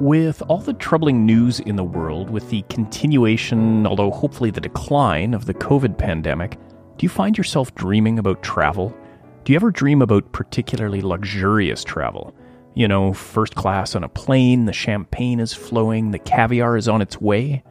[0.00, 5.34] With all the troubling news in the world, with the continuation, although hopefully the decline,
[5.34, 6.52] of the COVID pandemic,
[6.96, 8.96] do you find yourself dreaming about travel?
[9.44, 12.34] Do you ever dream about particularly luxurious travel?
[12.72, 17.02] You know, first class on a plane, the champagne is flowing, the caviar is on
[17.02, 17.62] its way?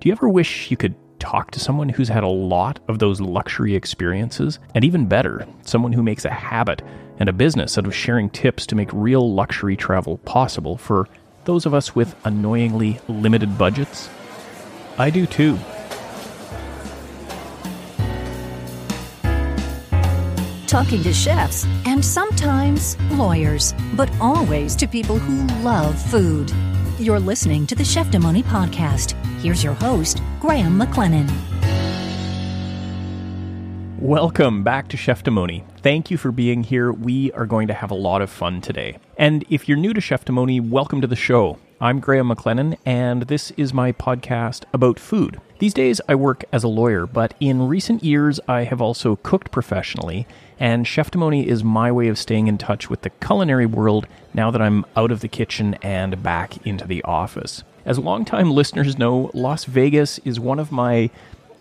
[0.00, 3.20] Do you ever wish you could talk to someone who's had a lot of those
[3.20, 4.60] luxury experiences?
[4.74, 6.80] And even better, someone who makes a habit
[7.18, 11.06] and a business out of sharing tips to make real luxury travel possible for
[11.44, 14.08] those of us with annoyingly limited budgets?
[14.98, 15.58] I do too.
[20.66, 26.50] Talking to chefs and sometimes lawyers, but always to people who love food.
[26.98, 29.12] You're listening to the Cheftimony podcast.
[29.40, 31.53] Here's your host, Graham McLennan.
[34.04, 35.64] Welcome back to Cheftimony.
[35.78, 36.92] Thank you for being here.
[36.92, 38.98] We are going to have a lot of fun today.
[39.16, 41.58] And if you're new to Cheftimony, welcome to the show.
[41.80, 45.40] I'm Graham McLennan, and this is my podcast about food.
[45.58, 49.50] These days, I work as a lawyer, but in recent years, I have also cooked
[49.50, 50.26] professionally,
[50.60, 54.60] and Cheftimony is my way of staying in touch with the culinary world now that
[54.60, 57.64] I'm out of the kitchen and back into the office.
[57.86, 61.08] As longtime listeners know, Las Vegas is one of my,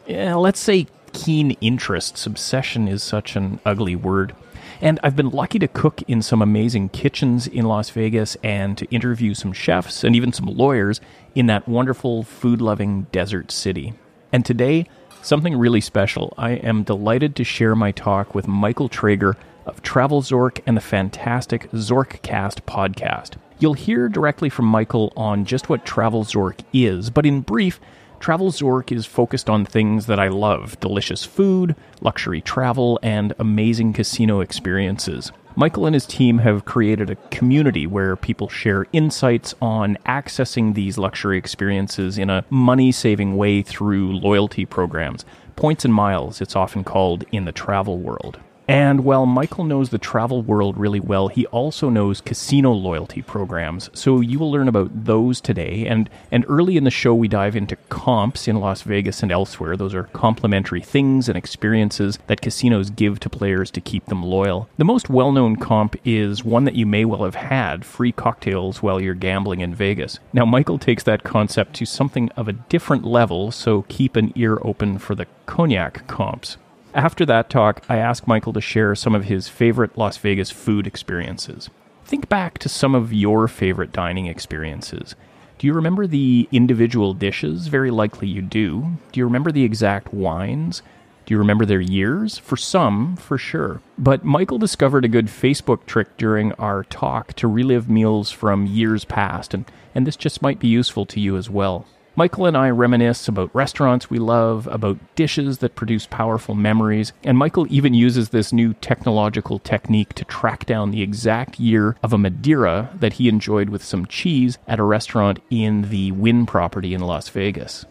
[0.10, 2.26] eh, let's say, keen interests.
[2.26, 4.36] Obsession is such an ugly word.
[4.82, 8.86] And I've been lucky to cook in some amazing kitchens in Las Vegas and to
[8.88, 11.00] interview some chefs and even some lawyers
[11.36, 13.94] in that wonderful food loving desert city.
[14.34, 14.88] And today,
[15.22, 16.34] something really special.
[16.38, 20.82] I am delighted to share my talk with Michael Traeger of Travel Zork and the
[20.82, 23.38] fantastic Zorkcast podcast.
[23.60, 27.80] You'll hear directly from Michael on just what Travel Zork is, but in brief,
[28.24, 33.92] Travel Zork is focused on things that I love delicious food, luxury travel, and amazing
[33.92, 35.34] casino experiences.
[35.58, 40.98] Michael and his team have created a community where people share insights on accessing these
[40.98, 45.26] luxury experiences in a money saving way through loyalty programs.
[45.58, 48.40] Points and miles, it's often called in the travel world.
[48.68, 53.90] And while Michael knows the travel world really well, he also knows casino loyalty programs.
[53.94, 55.86] So you will learn about those today.
[55.86, 59.76] And, and early in the show, we dive into comps in Las Vegas and elsewhere.
[59.76, 64.70] Those are complimentary things and experiences that casinos give to players to keep them loyal.
[64.78, 68.82] The most well known comp is one that you may well have had free cocktails
[68.82, 70.20] while you're gambling in Vegas.
[70.32, 74.58] Now, Michael takes that concept to something of a different level, so keep an ear
[74.62, 76.58] open for the cognac comps.
[76.94, 80.86] After that talk, I asked Michael to share some of his favorite Las Vegas food
[80.86, 81.72] experiences.
[82.06, 85.16] Think back to some of your favorite dining experiences.
[85.58, 87.68] Do you remember the individual dishes?
[87.68, 88.98] Very likely you do.
[89.12, 90.84] Do you remember the exact wines?
[91.26, 92.38] Do you remember their years?
[92.38, 93.82] For some, for sure.
[93.98, 99.04] But Michael discovered a good Facebook trick during our talk to relive meals from years
[99.04, 99.66] past, and,
[99.96, 101.88] and this just might be useful to you as well.
[102.16, 107.40] Michael and I reminisce about restaurants we love, about dishes that produce powerful memories, and
[107.40, 112.20] Michael even uses this new technological technique to track down the exact year of a
[112.20, 117.02] Madeira that he enjoyed with some cheese at a restaurant in the Wynn property in
[117.02, 117.84] Las Vegas.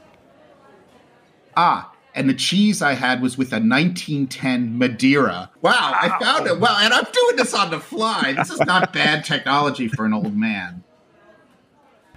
[1.56, 5.50] Ah, and the cheese I had was with a 1910 Madeira.
[5.62, 6.60] Wow, I found it.
[6.60, 8.34] Well, and I'm doing this on the fly.
[8.34, 10.84] This is not bad technology for an old man.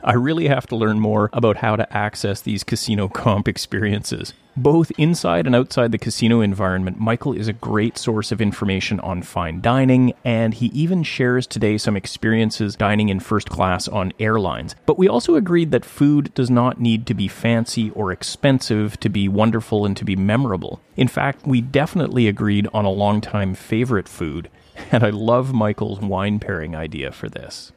[0.07, 4.33] I really have to learn more about how to access these casino comp experiences.
[4.55, 9.23] Both inside and outside the casino environment, Michael is a great source of information on
[9.23, 14.75] fine dining, and he even shares today some experiences dining in first class on airlines.
[14.85, 19.09] But we also agreed that food does not need to be fancy or expensive to
[19.09, 20.79] be wonderful and to be memorable.
[20.95, 24.51] In fact, we definitely agreed on a longtime favorite food,
[24.91, 27.71] and I love Michael's wine pairing idea for this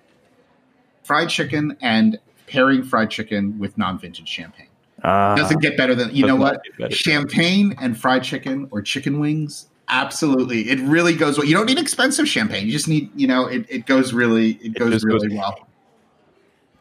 [1.08, 4.68] fried chicken and pairing fried chicken with non-vintage champagne.
[5.02, 6.60] Uh, Doesn't get better than you know what?
[6.90, 9.68] Champagne and fried chicken or chicken wings.
[9.88, 11.46] Absolutely, it really goes well.
[11.46, 12.66] You don't need expensive champagne.
[12.66, 15.66] You just need, you know, it, it goes really, it, it goes really goes, well.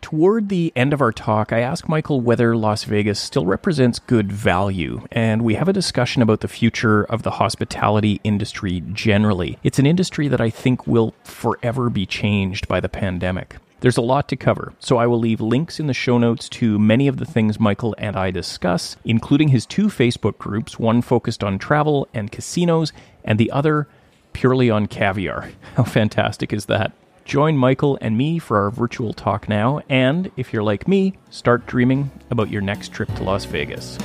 [0.02, 4.30] Toward the end of our talk, I ask Michael whether Las Vegas still represents good
[4.30, 9.58] value, and we have a discussion about the future of the hospitality industry generally.
[9.64, 13.56] It's an industry that I think will forever be changed by the pandemic.
[13.80, 16.80] There's a lot to cover, so I will leave links in the show notes to
[16.80, 21.44] many of the things Michael and I discuss, including his two Facebook groups, one focused
[21.44, 22.92] on travel and casinos,
[23.24, 23.88] and the other
[24.34, 25.52] purely on caviar.
[25.76, 26.92] How fantastic is that?
[27.24, 31.68] Join Michael and me for our virtual talk now, and if you're like me, start
[31.68, 34.00] dreaming about your next trip to Las Vegas.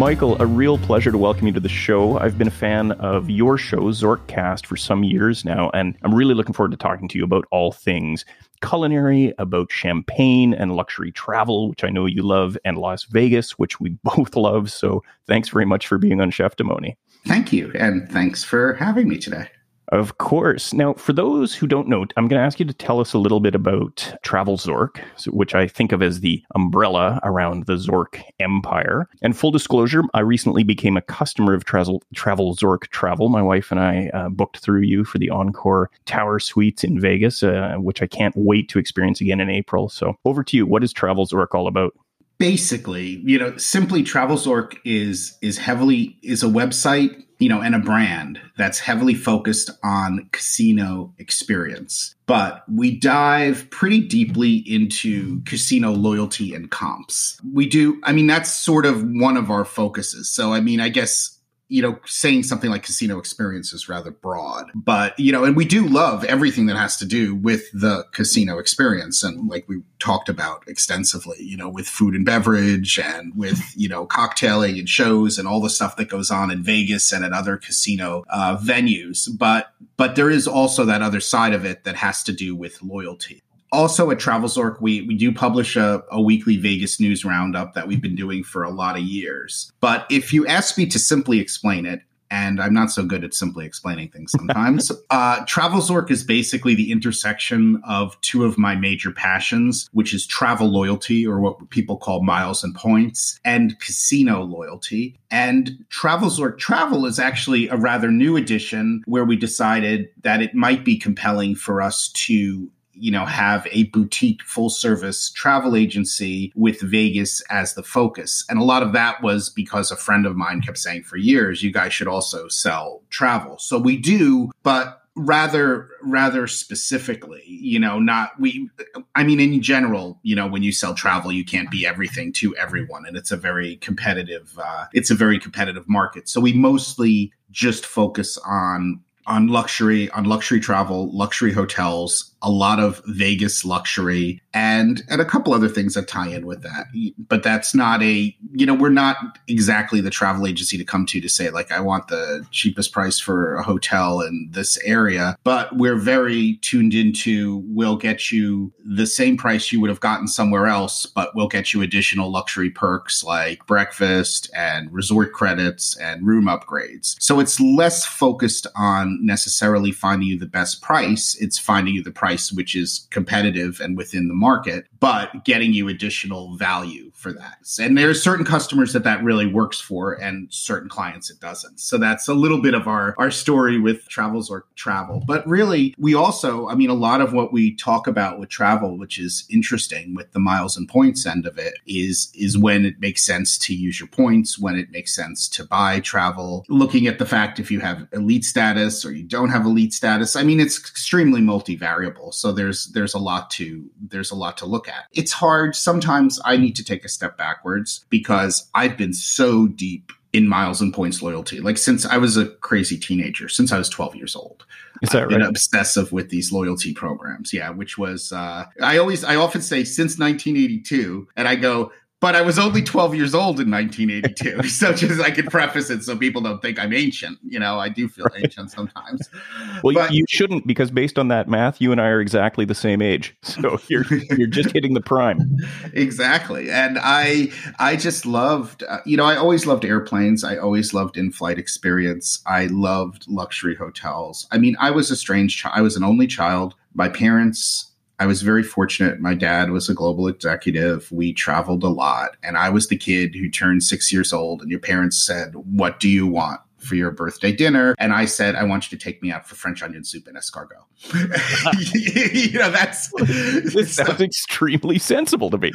[0.00, 2.18] Michael, a real pleasure to welcome you to the show.
[2.18, 6.32] I've been a fan of your show, Zorkcast, for some years now, and I'm really
[6.32, 8.24] looking forward to talking to you about all things
[8.62, 13.78] culinary, about champagne and luxury travel, which I know you love, and Las Vegas, which
[13.78, 14.72] we both love.
[14.72, 16.96] So thanks very much for being on Cheftimony.
[17.26, 19.50] Thank you, and thanks for having me today.
[19.90, 20.72] Of course.
[20.72, 23.18] Now, for those who don't know, I'm going to ask you to tell us a
[23.18, 28.22] little bit about Travel Zork, which I think of as the umbrella around the Zork
[28.38, 29.08] empire.
[29.20, 33.28] And full disclosure, I recently became a customer of Travel, Travel Zork Travel.
[33.28, 37.42] My wife and I uh, booked through you for the Encore Tower Suites in Vegas,
[37.42, 39.88] uh, which I can't wait to experience again in April.
[39.88, 40.66] So, over to you.
[40.66, 41.94] What is Travel Zork all about?
[42.38, 47.74] basically you know simply travel zork is is heavily is a website you know and
[47.74, 52.14] a brand that's heavily focused on casino experience.
[52.26, 57.40] But we dive pretty deeply into casino loyalty and comps.
[57.52, 60.30] We do i mean that's sort of one of our focuses.
[60.30, 61.39] So i mean i guess
[61.70, 65.64] you know, saying something like casino experience is rather broad, but you know, and we
[65.64, 69.22] do love everything that has to do with the casino experience.
[69.22, 73.88] And like we talked about extensively, you know, with food and beverage and with, you
[73.88, 77.32] know, cocktailing and shows and all the stuff that goes on in Vegas and at
[77.32, 79.28] other casino uh, venues.
[79.38, 82.82] But, but there is also that other side of it that has to do with
[82.82, 87.86] loyalty also at TravelZork, we, we do publish a, a, weekly Vegas news roundup that
[87.86, 89.72] we've been doing for a lot of years.
[89.80, 93.34] But if you ask me to simply explain it, and I'm not so good at
[93.34, 94.92] simply explaining things sometimes.
[95.10, 100.68] uh, TravelZork is basically the intersection of two of my major passions, which is travel
[100.68, 105.18] loyalty, or what people call miles and points, and casino loyalty.
[105.30, 110.84] And TravelZork Travel is actually a rather new addition where we decided that it might
[110.84, 112.70] be compelling for us to
[113.00, 118.44] you know, have a boutique full service travel agency with Vegas as the focus.
[118.48, 121.62] And a lot of that was because a friend of mine kept saying for years,
[121.62, 123.58] you guys should also sell travel.
[123.58, 128.70] So we do, but rather rather specifically you know not we
[129.16, 132.56] i mean in general you know when you sell travel you can't be everything to
[132.56, 137.32] everyone and it's a very competitive uh, it's a very competitive market so we mostly
[137.50, 144.40] just focus on on luxury on luxury travel luxury hotels a lot of Vegas luxury
[144.52, 146.86] and and a couple other things that tie in with that.
[147.18, 151.20] But that's not a you know we're not exactly the travel agency to come to
[151.20, 155.36] to say like I want the cheapest price for a hotel in this area.
[155.44, 160.26] But we're very tuned into we'll get you the same price you would have gotten
[160.26, 166.26] somewhere else, but we'll get you additional luxury perks like breakfast and resort credits and
[166.26, 167.16] room upgrades.
[167.20, 171.36] So it's less focused on necessarily finding you the best price.
[171.40, 175.72] It's finding you the price price which is competitive and within the market, but getting
[175.72, 177.58] you additional value for that.
[177.80, 181.80] And there are certain customers that that really works for, and certain clients it doesn't.
[181.80, 185.22] So that's a little bit of our our story with Travel Zork Travel.
[185.26, 188.96] But really, we also, I mean, a lot of what we talk about with travel,
[188.96, 193.00] which is interesting with the miles and points end of it, is is when it
[193.00, 196.64] makes sense to use your points, when it makes sense to buy travel.
[196.68, 200.36] Looking at the fact if you have elite status or you don't have elite status.
[200.36, 204.66] I mean, it's extremely multivariable so there's there's a lot to there's a lot to
[204.66, 205.06] look at.
[205.12, 205.74] It's hard.
[205.74, 210.80] Sometimes I need to take a step backwards because I've been so deep in miles
[210.80, 211.60] and points loyalty.
[211.60, 214.64] Like since I was a crazy teenager, since I was 12 years old.
[215.02, 215.42] Is that I've right?
[215.42, 217.52] Obsessive with these loyalty programs.
[217.52, 221.90] Yeah, which was uh, I always I often say since 1982, and I go
[222.20, 224.68] but I was only 12 years old in 1982.
[224.68, 227.38] so just I could preface it so people don't think I'm ancient.
[227.42, 229.28] You know, I do feel ancient sometimes.
[229.82, 232.74] Well, but, you shouldn't because based on that math, you and I are exactly the
[232.74, 233.34] same age.
[233.50, 234.04] So you're
[234.36, 235.56] you're just hitting the prime.
[235.92, 236.70] Exactly.
[236.70, 240.44] And I I just loved uh, you know, I always loved airplanes.
[240.44, 242.42] I always loved in-flight experience.
[242.46, 244.46] I loved luxury hotels.
[244.50, 245.74] I mean, I was a strange child.
[245.76, 246.74] I was an only child.
[246.94, 247.89] My parents
[248.20, 249.18] I was very fortunate.
[249.18, 251.10] My dad was a global executive.
[251.10, 252.36] We traveled a lot.
[252.42, 256.00] And I was the kid who turned six years old, and your parents said, What
[256.00, 256.60] do you want?
[256.80, 257.94] For your birthday dinner.
[257.98, 260.36] And I said, I want you to take me out for French onion soup and
[260.36, 260.84] escargot.
[262.52, 265.72] you know, that's this so, sounds extremely sensible to me.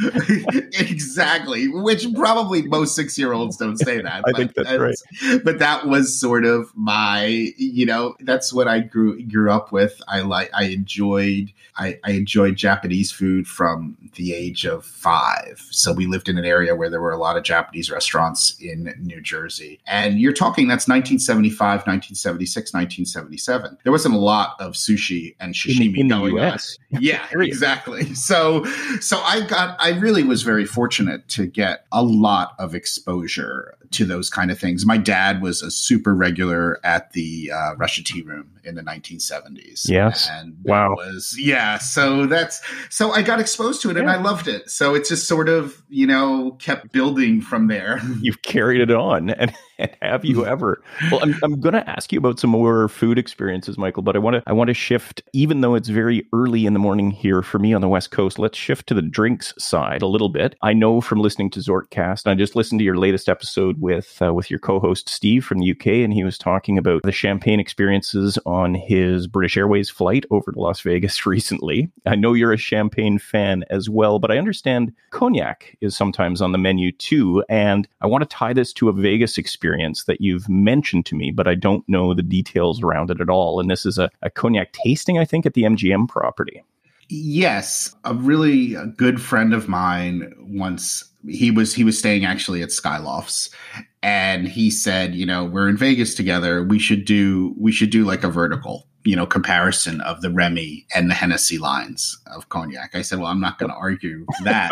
[0.79, 1.67] exactly.
[1.67, 4.23] Which probably most six year olds don't say that.
[4.27, 5.43] I think that's right.
[5.43, 7.25] But that was sort of my,
[7.57, 10.01] you know, that's what I grew grew up with.
[10.07, 15.65] I like I enjoyed I, I enjoyed Japanese food from the age of five.
[15.71, 18.95] So we lived in an area where there were a lot of Japanese restaurants in
[19.01, 19.79] New Jersey.
[19.85, 23.77] And you're talking that's 1975, 1976, 1977.
[23.83, 26.77] There wasn't a lot of sushi and sashimi in, in going the US.
[26.93, 27.01] on.
[27.01, 28.13] Yeah, exactly.
[28.25, 28.63] So,
[29.01, 34.05] so I got, I really was very fortunate to get a lot of exposure to
[34.05, 34.85] those kind of things.
[34.85, 39.87] My dad was a super regular at the uh, Russian Tea Room in the 1970s.
[39.87, 40.27] Yes.
[40.31, 40.95] And wow.
[40.95, 41.77] Was, yeah.
[41.77, 44.01] So that's, so I got exposed to it yeah.
[44.01, 44.69] and I loved it.
[44.69, 47.99] So it just sort of, you know, kept building from there.
[48.21, 49.29] You've carried it on.
[49.29, 50.81] And, and have you ever?
[51.11, 54.19] Well, I'm, I'm going to ask you about some more food experiences, Michael, but I
[54.19, 57.41] want to, I want to shift, even though it's very early in the morning here
[57.41, 60.55] for me on the West Coast, let's shift to the drinks side a little bit.
[60.61, 64.33] I know from listening to Zorkcast, I just listened to your latest episode with, uh,
[64.33, 68.39] with your co-host Steve from the UK, and he was talking about the champagne experiences
[68.45, 71.89] on his British Airways flight over to Las Vegas recently.
[72.05, 76.51] I know you're a champagne fan as well, but I understand cognac is sometimes on
[76.51, 77.43] the menu too.
[77.49, 79.64] And I want to tie this to a Vegas experience
[80.05, 83.59] that you've mentioned to me, but I don't know the details around it at all.
[83.59, 86.63] And this is a, a cognac tasting, I think, at the MGM property.
[87.07, 92.69] Yes, a really good friend of mine once he was he was staying actually at
[92.69, 93.49] Skylofts
[94.01, 96.63] and he said, you know, we're in Vegas together.
[96.63, 100.85] We should do we should do like a vertical, you know, comparison of the Remy
[100.95, 102.95] and the Hennessy lines of cognac.
[102.95, 104.71] I said, well, I'm not going to argue that.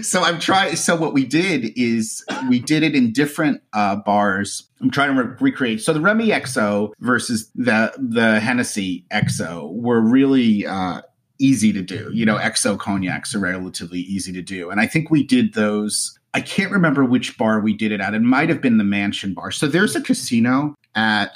[0.02, 0.76] so I'm trying.
[0.76, 4.68] So what we did is we did it in different uh, bars.
[4.80, 5.82] I'm trying to re- recreate.
[5.82, 10.66] So the Remy XO versus the the Hennessy XO were really.
[10.66, 11.02] Uh,
[11.42, 12.10] easy to do.
[12.12, 14.68] You know, XO cognacs are relatively easy to do.
[14.68, 18.14] And I think we did those I can't remember which bar we did it at.
[18.14, 19.50] It might have been the Mansion Bar.
[19.50, 21.32] So there's a casino at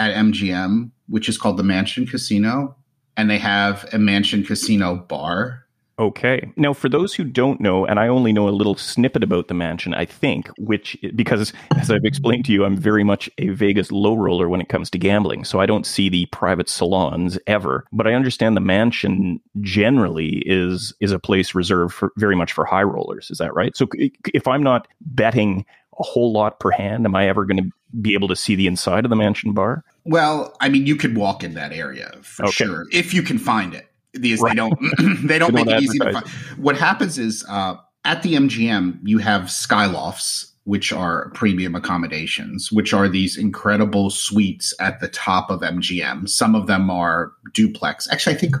[0.00, 2.76] at MGM which is called the Mansion Casino,
[3.16, 5.66] and they have a Mansion Casino bar
[6.00, 6.50] Okay.
[6.56, 9.54] Now, for those who don't know, and I only know a little snippet about the
[9.54, 13.92] mansion, I think, which, because as I've explained to you, I'm very much a Vegas
[13.92, 15.44] low roller when it comes to gambling.
[15.44, 17.84] So I don't see the private salons ever.
[17.92, 22.64] But I understand the mansion generally is is a place reserved for very much for
[22.64, 23.30] high rollers.
[23.30, 23.76] Is that right?
[23.76, 23.86] So
[24.32, 25.66] if I'm not betting
[26.00, 28.66] a whole lot per hand, am I ever going to be able to see the
[28.66, 29.84] inside of the mansion bar?
[30.04, 32.52] Well, I mean, you could walk in that area for okay.
[32.52, 34.50] sure if you can find it these right.
[34.56, 34.78] they don't
[35.26, 36.28] they don't they make don't it easy to find.
[36.56, 42.92] What happens is uh, at the MGM you have skylofts which are premium accommodations, which
[42.92, 46.28] are these incredible suites at the top of MGM.
[46.28, 48.06] Some of them are duplex.
[48.12, 48.56] Actually, I think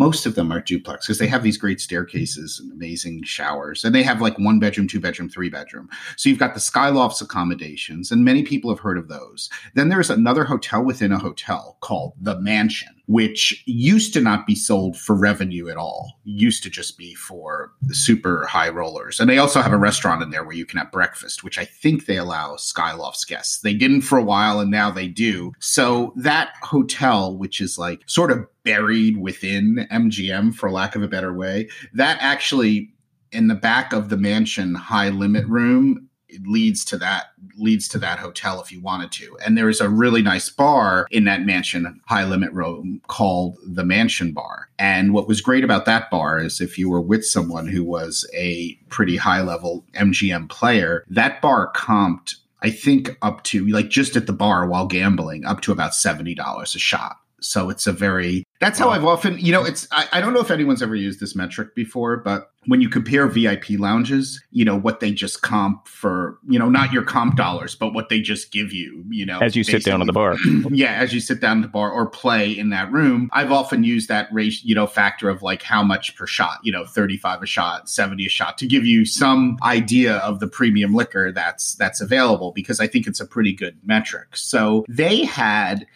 [0.00, 3.94] most of them are duplex because they have these great staircases and amazing showers and
[3.94, 8.10] they have like one bedroom two bedroom three bedroom so you've got the skylofts accommodations
[8.10, 12.14] and many people have heard of those then there's another hotel within a hotel called
[12.18, 16.96] the mansion which used to not be sold for revenue at all, used to just
[16.96, 19.18] be for super high rollers.
[19.18, 21.64] And they also have a restaurant in there where you can have breakfast, which I
[21.64, 23.62] think they allow Skylofts guests.
[23.62, 25.52] They didn't for a while and now they do.
[25.58, 31.08] So that hotel, which is like sort of buried within MGM, for lack of a
[31.08, 32.92] better way, that actually
[33.32, 37.26] in the back of the mansion high limit room it leads to that
[37.58, 39.36] leads to that hotel if you wanted to.
[39.44, 43.84] And there is a really nice bar in that mansion high limit room called the
[43.84, 44.68] Mansion Bar.
[44.78, 48.28] And what was great about that bar is if you were with someone who was
[48.32, 54.16] a pretty high level MGM player, that bar comped I think up to like just
[54.16, 57.16] at the bar while gambling up to about $70 a shot.
[57.40, 60.40] So it's a very that's how I've often, you know, it's, I, I, don't know
[60.40, 64.76] if anyone's ever used this metric before, but when you compare VIP lounges, you know,
[64.76, 68.52] what they just comp for, you know, not your comp dollars, but what they just
[68.52, 70.36] give you, you know, as you sit down at the bar.
[70.70, 70.92] yeah.
[70.92, 73.30] As you sit down at the bar or play in that room.
[73.32, 76.70] I've often used that ratio, you know, factor of like how much per shot, you
[76.70, 80.92] know, 35 a shot, 70 a shot to give you some idea of the premium
[80.92, 84.36] liquor that's, that's available because I think it's a pretty good metric.
[84.36, 85.86] So they had,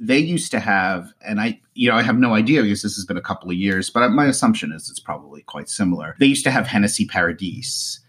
[0.00, 3.04] they used to have, and I, you know, I have no idea because this has
[3.04, 6.16] been a couple of years, but my assumption is it's probably quite similar.
[6.18, 8.00] They used to have Hennessy Paradis,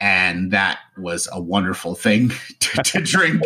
[0.00, 3.42] and that was a wonderful thing to, to drink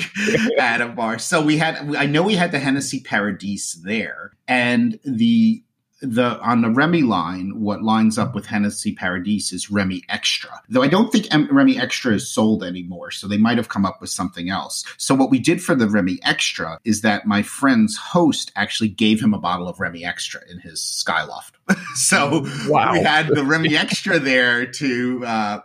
[0.59, 1.19] at a bar.
[1.19, 5.63] So we had, I know we had the Hennessy Paradis there, and the
[6.01, 10.51] the on the Remy line, what lines up with Hennessy Paradis is Remy Extra.
[10.69, 13.85] Though I don't think M- Remy Extra is sold anymore, so they might have come
[13.85, 14.85] up with something else.
[14.97, 19.21] So what we did for the Remy Extra is that my friend's host actually gave
[19.21, 21.53] him a bottle of Remy Extra in his skyloft.
[21.95, 22.93] so wow.
[22.93, 25.61] we had the Remy Extra there to uh,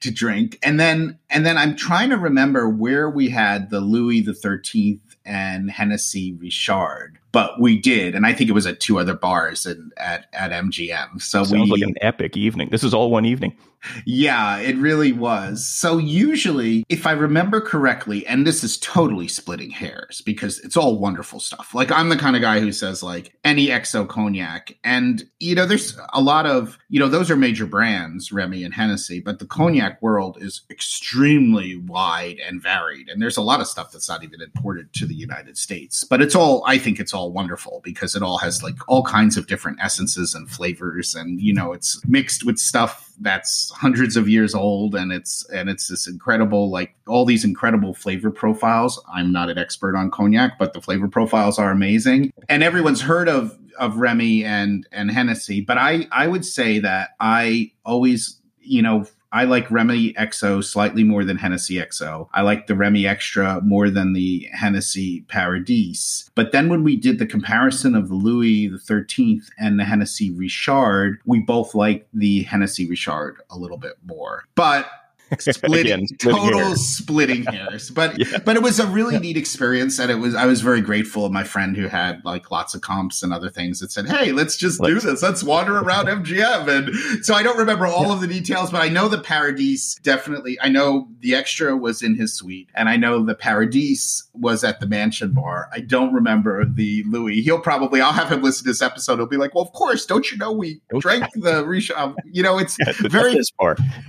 [0.00, 4.20] to drink, and then and then I'm trying to remember where we had the Louis
[4.20, 8.98] the Thirteenth and Hennessy Richard but we did, and I think it was at two
[8.98, 11.20] other bars and at at MGM.
[11.20, 12.68] So Sounds we like an epic evening.
[12.70, 13.56] This is all one evening.
[14.04, 15.66] Yeah, it really was.
[15.66, 20.98] So usually, if I remember correctly, and this is totally splitting hairs because it's all
[20.98, 21.74] wonderful stuff.
[21.74, 25.66] Like I'm the kind of guy who says like any XO cognac, and you know,
[25.66, 29.44] there's a lot of you know those are major brands, Remy and Hennessy, but the
[29.44, 29.62] mm-hmm.
[29.62, 34.24] cognac world is extremely wide and varied, and there's a lot of stuff that's not
[34.24, 36.04] even imported to the United States.
[36.04, 39.36] But it's all I think it's all wonderful because it all has like all kinds
[39.36, 44.28] of different essences and flavors, and you know, it's mixed with stuff that's hundreds of
[44.28, 49.02] years old and it's and it's this incredible like all these incredible flavor profiles.
[49.14, 52.32] I'm not an expert on cognac but the flavor profiles are amazing.
[52.48, 57.10] And everyone's heard of of remy and and hennessy but i i would say that
[57.20, 62.28] i always you know I like Remy XO slightly more than Hennessy XO.
[62.32, 66.30] I like the Remy Extra more than the Hennessy Paradis.
[66.34, 71.20] But then when we did the comparison of the Louis Thirteenth and the Hennessy Richard,
[71.26, 74.44] we both liked the Hennessy Richard a little bit more.
[74.54, 74.90] But
[75.38, 76.86] splitting, Again, splitting total hairs.
[76.86, 77.90] splitting hairs.
[77.90, 78.38] But yeah.
[78.38, 81.32] but it was a really neat experience, and it was I was very grateful of
[81.32, 84.56] my friend who had like lots of comps and other things that said, "Hey, let's
[84.56, 85.22] just let's, do this.
[85.22, 88.12] Let's wander around MGM." And so I don't remember all yeah.
[88.14, 90.58] of the details, but I know the Paradis definitely.
[90.60, 94.80] I know the extra was in his suite, and I know the Paradis was at
[94.80, 95.68] the Mansion Bar.
[95.72, 97.42] I don't remember the Louis.
[97.42, 99.16] He'll probably I'll have him listen to this episode.
[99.16, 102.58] He'll be like, "Well, of course, don't you know we drank the Richard?" You know,
[102.58, 103.38] it's yeah, very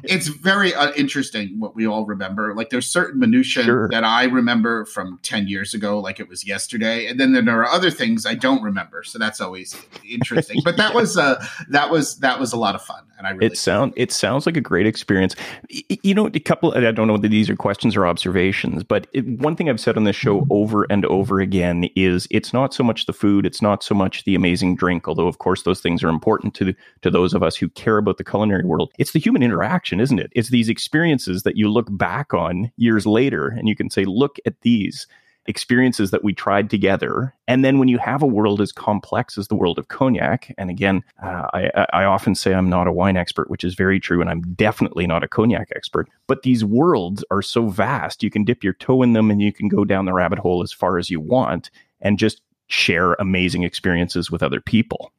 [0.03, 1.08] it's very uh, interesting
[1.57, 2.53] what we all remember.
[2.55, 3.89] Like there's certain minutiae sure.
[3.89, 7.07] that I remember from 10 years ago, like it was yesterday.
[7.07, 9.03] And then there are other things I don't remember.
[9.03, 9.75] So that's always
[10.09, 10.61] interesting.
[10.63, 13.03] but that was uh that was that was a lot of fun.
[13.17, 15.35] And I really it sound it sounds like a great experience.
[15.69, 19.27] You know, a couple I don't know whether these are questions or observations, but it,
[19.39, 20.51] one thing I've said on this show mm-hmm.
[20.51, 24.23] over and over again is it's not so much the food, it's not so much
[24.23, 27.55] the amazing drink, although of course those things are important to to those of us
[27.57, 28.93] who care about the culinary world.
[28.97, 30.31] It's the human interaction, isn't it?
[30.33, 34.03] It's these experiences experiences that you look back on years later and you can say,
[34.03, 35.08] look at these
[35.46, 37.34] experiences that we tried together.
[37.48, 40.70] And then when you have a world as complex as the world of cognac, and
[40.70, 44.20] again, uh, I, I, often say I'm not a wine expert, which is very true,
[44.20, 48.44] and I'm definitely not a cognac expert, but these worlds are so vast, you can
[48.44, 50.98] dip your toe in them and you can go down the rabbit hole as far
[50.98, 55.14] as you want and just share amazing experiences with other people.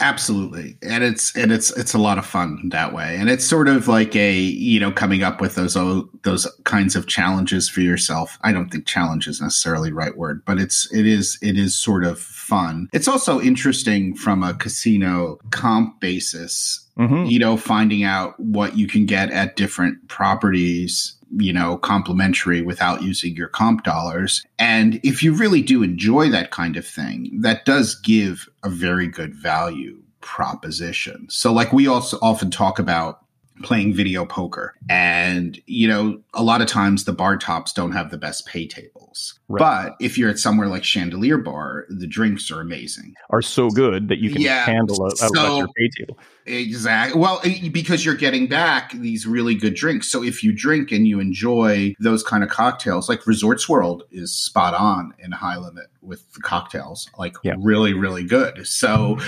[0.00, 0.76] Absolutely.
[0.82, 3.16] And it's and it's it's a lot of fun that way.
[3.16, 5.74] And it's sort of like a, you know, coming up with those
[6.22, 8.38] those kinds of challenges for yourself.
[8.42, 11.76] I don't think challenge is necessarily the right word, but it's it is it is
[11.76, 12.88] sort of fun.
[12.92, 16.80] It's also interesting from a casino comp basis.
[16.98, 17.24] Mm-hmm.
[17.24, 23.02] You know, finding out what you can get at different properties you know, complimentary without
[23.02, 24.44] using your comp dollars.
[24.58, 29.08] And if you really do enjoy that kind of thing, that does give a very
[29.08, 31.26] good value proposition.
[31.28, 33.20] So like we also often talk about
[33.62, 38.10] playing video poker and you know a lot of times the bar tops don't have
[38.10, 39.58] the best pay tables right.
[39.58, 44.08] but if you're at somewhere like chandelier bar the drinks are amazing are so good
[44.08, 47.20] that you can yeah, handle a, a so, lesser pay table Exactly.
[47.20, 47.40] Well,
[47.70, 50.08] because you're getting back these really good drinks.
[50.10, 54.32] So if you drink and you enjoy those kind of cocktails, like Resorts World is
[54.32, 57.54] spot on in High Limit with the cocktails, like yeah.
[57.58, 58.66] really, really good.
[58.66, 59.18] So,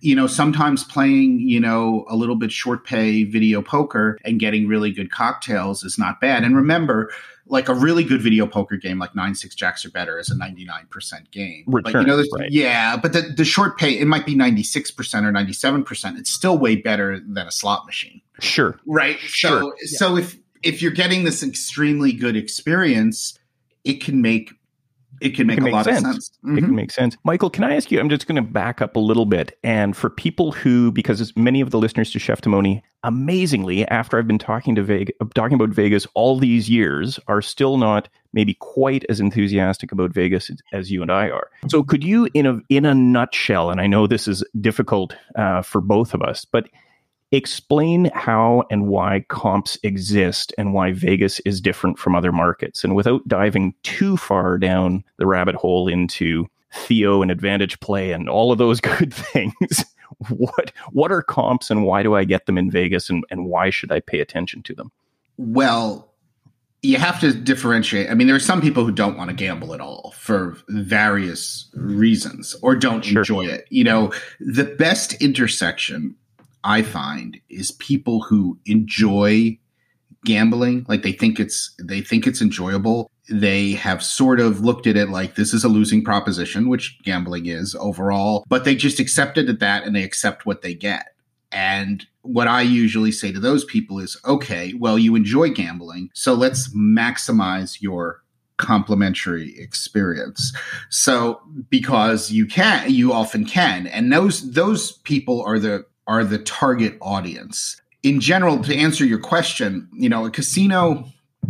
[0.00, 4.66] you know, sometimes playing, you know, a little bit short pay video poker and getting
[4.66, 6.42] really good cocktails is not bad.
[6.42, 7.10] And remember,
[7.46, 10.36] like a really good video poker game, like nine six jacks or better, is a
[10.36, 11.64] ninety nine percent game.
[11.66, 12.50] Return, but you know, right.
[12.50, 15.84] yeah, but the, the short pay it might be ninety six percent or ninety seven
[15.84, 16.18] percent.
[16.18, 18.20] It's still way better than a slot machine.
[18.40, 19.18] Sure, right.
[19.18, 19.60] Sure.
[19.60, 19.98] So yeah.
[19.98, 23.38] so if if you're getting this extremely good experience,
[23.84, 24.52] it can make
[25.20, 26.04] it can make, it can a lot sense.
[26.04, 26.30] of sense.
[26.44, 26.58] Mm-hmm.
[26.58, 27.16] It can make sense.
[27.24, 28.00] Michael, can I ask you?
[28.00, 29.58] I'm just going to back up a little bit.
[29.62, 34.38] And for people who, because many of the listeners to Cheftimony, amazingly, after I've been
[34.38, 39.20] talking to Vegas, talking about Vegas all these years, are still not maybe quite as
[39.20, 41.48] enthusiastic about Vegas as you and I are.
[41.68, 45.62] So, could you, in a in a nutshell, and I know this is difficult uh,
[45.62, 46.68] for both of us, but
[47.32, 52.84] explain how and why comps exist and why Vegas is different from other markets.
[52.84, 58.28] And without diving too far down the rabbit hole into Theo and advantage play and
[58.28, 59.84] all of those good things,
[60.28, 63.70] what what are comps and why do I get them in Vegas and, and why
[63.70, 64.92] should I pay attention to them?
[65.36, 66.12] Well,
[66.82, 68.10] you have to differentiate.
[68.10, 71.70] I mean, there are some people who don't want to gamble at all for various
[71.74, 73.22] reasons or don't sure.
[73.22, 73.66] enjoy it.
[73.70, 76.14] You know, the best intersection
[76.64, 79.58] I find is people who enjoy
[80.24, 83.10] gambling, like they think it's they think it's enjoyable.
[83.28, 87.46] they have sort of looked at it like this is a losing proposition, which gambling
[87.46, 91.08] is overall, but they just accepted it at that and they accept what they get.
[91.50, 96.34] And what I usually say to those people is, okay, well, you enjoy gambling, so
[96.34, 98.22] let's maximize your
[98.56, 100.52] complimentary experience.
[100.90, 106.38] So because you can, you often can, and those those people are the are the
[106.38, 107.80] target audience.
[108.02, 111.04] In general, to answer your question, you know, a casino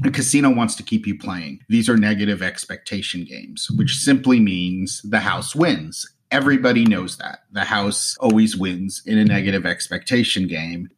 [0.05, 1.61] a casino wants to keep you playing.
[1.69, 6.11] These are negative expectation games, which simply means the house wins.
[6.31, 7.41] Everybody knows that.
[7.53, 10.89] The house always wins in a negative expectation game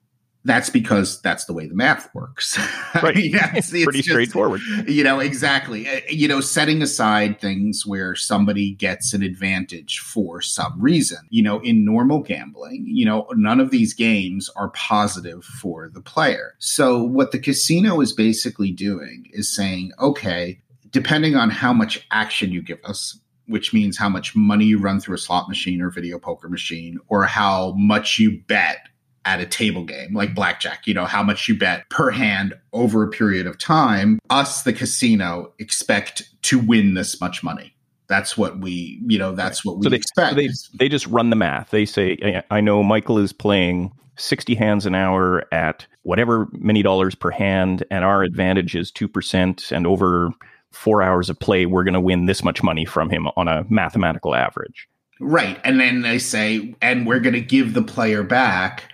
[0.46, 2.58] that's because that's the way the math works.
[3.02, 3.16] Right.
[3.16, 4.62] yeah, it's, it's pretty just, straightforward.
[4.86, 5.86] You know, exactly.
[5.86, 11.18] Uh, you know, setting aside things where somebody gets an advantage for some reason.
[11.28, 16.00] You know, in normal gambling, you know, none of these games are positive for the
[16.00, 16.54] player.
[16.58, 20.58] So what the casino is basically doing is saying, okay,
[20.90, 25.00] depending on how much action you give us, which means how much money you run
[25.00, 28.88] through a slot machine or video poker machine, or how much you bet
[29.26, 33.02] at a table game like blackjack, you know, how much you bet per hand over
[33.02, 37.74] a period of time, us, the casino, expect to win this much money.
[38.06, 40.30] That's what we, you know, that's what we so they, expect.
[40.30, 41.70] So they, they just run the math.
[41.70, 47.16] They say, I know Michael is playing 60 hands an hour at whatever many dollars
[47.16, 49.72] per hand, and our advantage is 2%.
[49.72, 50.30] And over
[50.70, 53.66] four hours of play, we're going to win this much money from him on a
[53.68, 54.88] mathematical average.
[55.18, 55.58] Right.
[55.64, 58.92] And then they say, and we're going to give the player back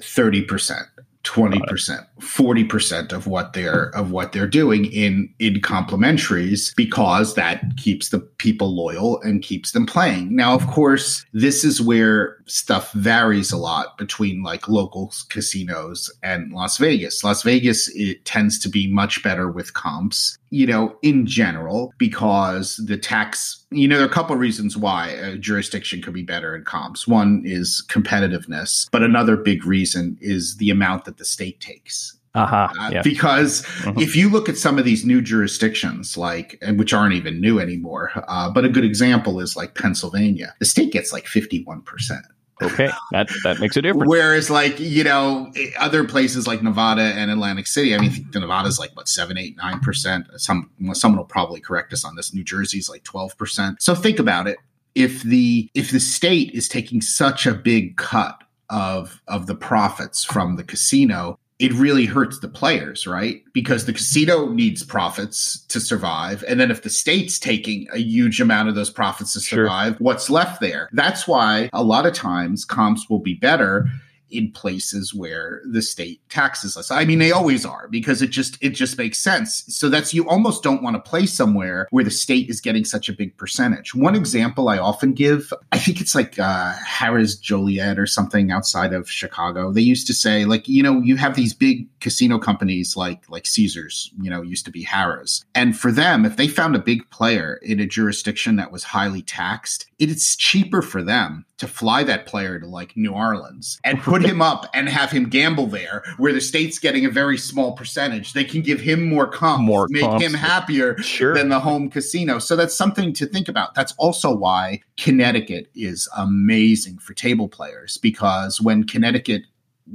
[0.00, 0.86] 30%,
[1.24, 8.10] 20%, 40% of what they're of what they're doing in in complementaries because that keeps
[8.10, 10.34] the people loyal and keeps them playing.
[10.34, 16.52] Now, of course, this is where stuff varies a lot between like local casinos and
[16.52, 17.22] Las Vegas.
[17.22, 22.76] Las Vegas it tends to be much better with comps you know, in general, because
[22.76, 26.22] the tax, you know, there are a couple of reasons why a jurisdiction could be
[26.22, 27.06] better in comps.
[27.06, 32.07] One is competitiveness, but another big reason is the amount that the state takes.
[32.38, 33.02] Uh-huh, uh, yeah.
[33.02, 34.00] Because mm-hmm.
[34.00, 37.58] if you look at some of these new jurisdictions, like and which aren't even new
[37.58, 42.24] anymore, uh, but a good example is like Pennsylvania, the state gets like fifty-one percent.
[42.60, 44.08] Okay, that that makes a difference.
[44.08, 48.96] Whereas, like you know, other places like Nevada and Atlantic City, I mean, Nevada's like
[48.96, 50.26] what seven, eight, nine percent.
[50.36, 52.34] Some someone will probably correct us on this.
[52.34, 53.80] New Jersey's like twelve percent.
[53.80, 54.58] So think about it.
[54.96, 60.24] If the if the state is taking such a big cut of of the profits
[60.24, 63.42] from the casino, it really hurts the players, right?
[63.52, 66.44] Because the casino needs profits to survive.
[66.46, 69.98] And then if the state's taking a huge amount of those profits to survive, sure.
[69.98, 70.88] what's left there?
[70.92, 73.88] That's why a lot of times comps will be better
[74.30, 76.90] in places where the state taxes us.
[76.90, 79.64] I mean, they always are because it just it just makes sense.
[79.68, 83.08] So that's you almost don't want to play somewhere where the state is getting such
[83.08, 83.94] a big percentage.
[83.94, 88.92] One example I often give, I think it's like uh, Harrah's Joliet or something outside
[88.92, 89.72] of Chicago.
[89.72, 93.46] They used to say like, you know, you have these big casino companies like like
[93.46, 97.08] Caesars, you know, used to be Harrah's, and for them, if they found a big
[97.10, 102.26] player in a jurisdiction that was highly taxed, it's cheaper for them to fly that
[102.26, 106.32] player to like New Orleans and put him up and have him gamble there, where
[106.32, 108.32] the state's getting a very small percentage.
[108.32, 110.24] They can give him more comps, more make comps.
[110.24, 111.34] him happier sure.
[111.34, 112.38] than the home casino.
[112.38, 113.74] So that's something to think about.
[113.74, 119.42] That's also why Connecticut is amazing for table players because when Connecticut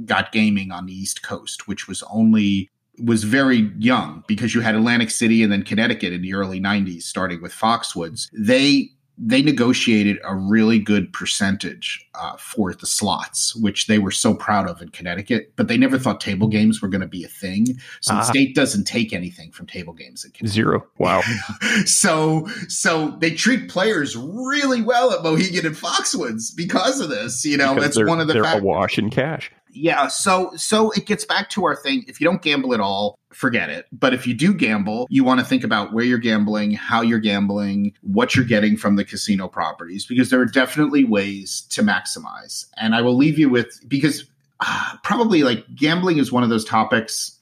[0.04, 2.70] got gaming on the East Coast, which was only
[3.02, 7.02] was very young because you had Atlantic City and then Connecticut in the early 90s
[7.02, 8.28] starting with Foxwoods.
[8.32, 14.34] They they negotiated a really good percentage uh, for the slots, which they were so
[14.34, 15.52] proud of in Connecticut.
[15.56, 17.66] But they never thought table games were going to be a thing.
[18.00, 18.30] So uh, the ah.
[18.30, 20.26] state doesn't take anything from table games.
[20.46, 20.84] Zero.
[20.98, 21.22] Wow.
[21.84, 27.44] so so they treat players really well at Mohegan and Foxwoods because of this.
[27.44, 30.90] You know, because that's one of the they're fact- awash in cash yeah so so
[30.92, 33.86] it gets back to our thing if you don't gamble at all forget it.
[33.92, 37.18] But if you do gamble you want to think about where you're gambling how you're
[37.18, 42.66] gambling what you're getting from the casino properties because there are definitely ways to maximize.
[42.76, 44.24] And i will leave you with because
[44.60, 47.38] uh, probably like gambling is one of those topics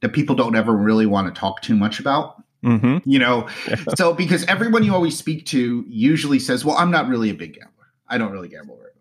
[0.00, 2.42] that people don't ever really want to talk too much about.
[2.64, 2.98] Mm-hmm.
[3.04, 3.46] you know?
[3.94, 7.54] So because everyone you always speak to usually says well i'm not really a big
[7.54, 7.70] gambler.
[8.08, 8.93] I don't really gamble right?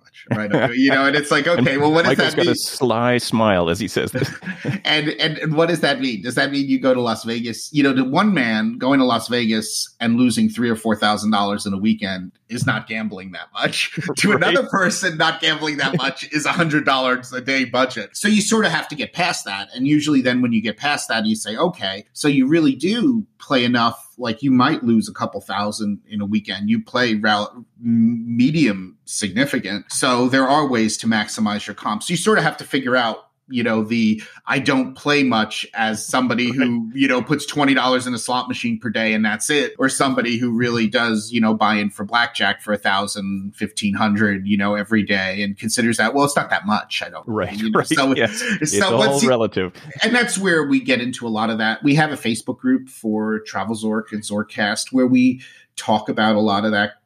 [0.73, 2.45] You know, and it's like, okay, well, what does Michael's that mean?
[2.47, 4.29] got a sly smile as he says this.
[4.85, 6.21] and, and and what does that mean?
[6.21, 7.71] Does that mean you go to Las Vegas?
[7.73, 11.31] You know, to one man going to Las Vegas and losing three or four thousand
[11.31, 13.99] dollars in a weekend is not gambling that much.
[14.17, 14.37] to right.
[14.37, 18.15] another person, not gambling that much is a hundred dollars a day budget.
[18.15, 19.69] So you sort of have to get past that.
[19.75, 23.25] And usually, then when you get past that, you say, okay, so you really do
[23.39, 26.69] play enough like you might lose a couple thousand in a weekend.
[26.69, 29.91] You play rel- medium significant.
[29.91, 32.07] So there are ways to maximize your comps.
[32.07, 35.65] So you sort of have to figure out you know the i don't play much
[35.73, 39.49] as somebody who you know puts $20 in a slot machine per day and that's
[39.49, 43.53] it or somebody who really does you know buy in for blackjack for a thousand
[43.53, 47.09] fifteen hundred you know every day and considers that well it's not that much i
[47.09, 48.41] don't right, you know, right so, yes.
[48.61, 52.11] it's all relative and that's where we get into a lot of that we have
[52.11, 55.41] a facebook group for travel zork and zorkcast where we
[55.75, 57.02] talk about a lot of that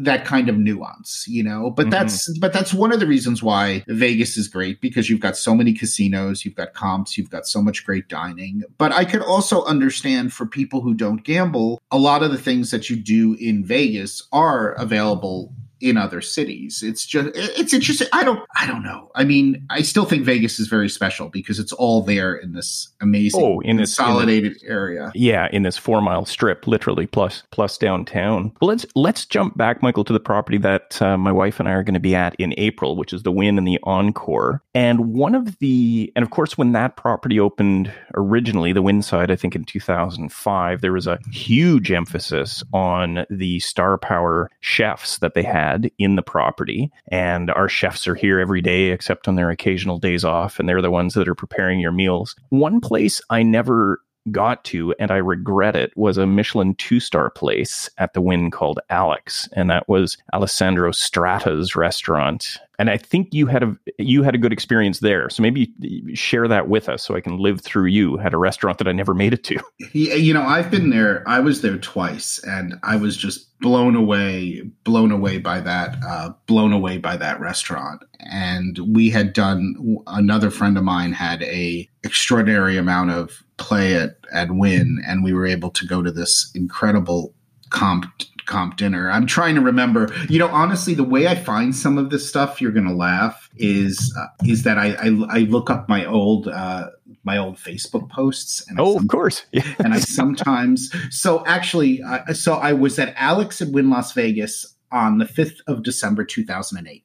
[0.00, 1.70] that kind of nuance, you know.
[1.70, 1.90] But mm-hmm.
[1.90, 5.54] that's but that's one of the reasons why Vegas is great because you've got so
[5.54, 8.62] many casinos, you've got comps, you've got so much great dining.
[8.76, 12.70] But I could also understand for people who don't gamble, a lot of the things
[12.70, 16.82] that you do in Vegas are available in other cities.
[16.82, 18.08] It's just it's interesting.
[18.12, 19.10] I don't I don't know.
[19.14, 22.88] I mean, I still think Vegas is very special because it's all there in this
[23.00, 25.12] amazing oh, in consolidated this, in area.
[25.14, 28.52] Yeah, in this four mile strip, literally plus plus downtown.
[28.60, 31.72] Well, let's let's jump back, Michael, to the property that uh, my wife and I
[31.72, 34.62] are going to be at in April, which is the Wynn and the Encore.
[34.74, 39.30] And one of the and of course, when that property opened originally, the Wynn side,
[39.30, 44.50] I think in two thousand five, there was a huge emphasis on the star power
[44.60, 46.90] chefs that they had had in the property.
[47.08, 50.82] And our chefs are here every day except on their occasional days off, and they're
[50.82, 52.34] the ones that are preparing your meals.
[52.50, 54.00] One place I never
[54.30, 58.50] got to, and I regret it, was a Michelin two star place at the Wynn
[58.50, 62.58] called Alex, and that was Alessandro Stratta's restaurant.
[62.78, 65.28] And I think you had a you had a good experience there.
[65.30, 65.72] So maybe
[66.14, 68.92] share that with us, so I can live through you at a restaurant that I
[68.92, 69.58] never made it to.
[69.92, 71.24] You know, I've been there.
[71.26, 76.30] I was there twice, and I was just blown away, blown away by that, uh,
[76.46, 78.04] blown away by that restaurant.
[78.20, 79.98] And we had done.
[80.06, 85.32] Another friend of mine had a extraordinary amount of play at at Wynn, and we
[85.32, 87.34] were able to go to this incredible
[87.70, 88.06] comp
[88.48, 89.10] comp dinner.
[89.10, 90.12] I'm trying to remember.
[90.28, 93.48] You know, honestly, the way I find some of this stuff, you're gonna laugh.
[93.56, 96.88] Is uh, is that I, I, I look up my old uh,
[97.24, 98.68] my old Facebook posts.
[98.68, 99.44] And oh, of course.
[99.78, 104.74] and I sometimes so actually uh, so I was at Alex at Wynn Las Vegas
[104.90, 107.04] on the 5th of December 2008.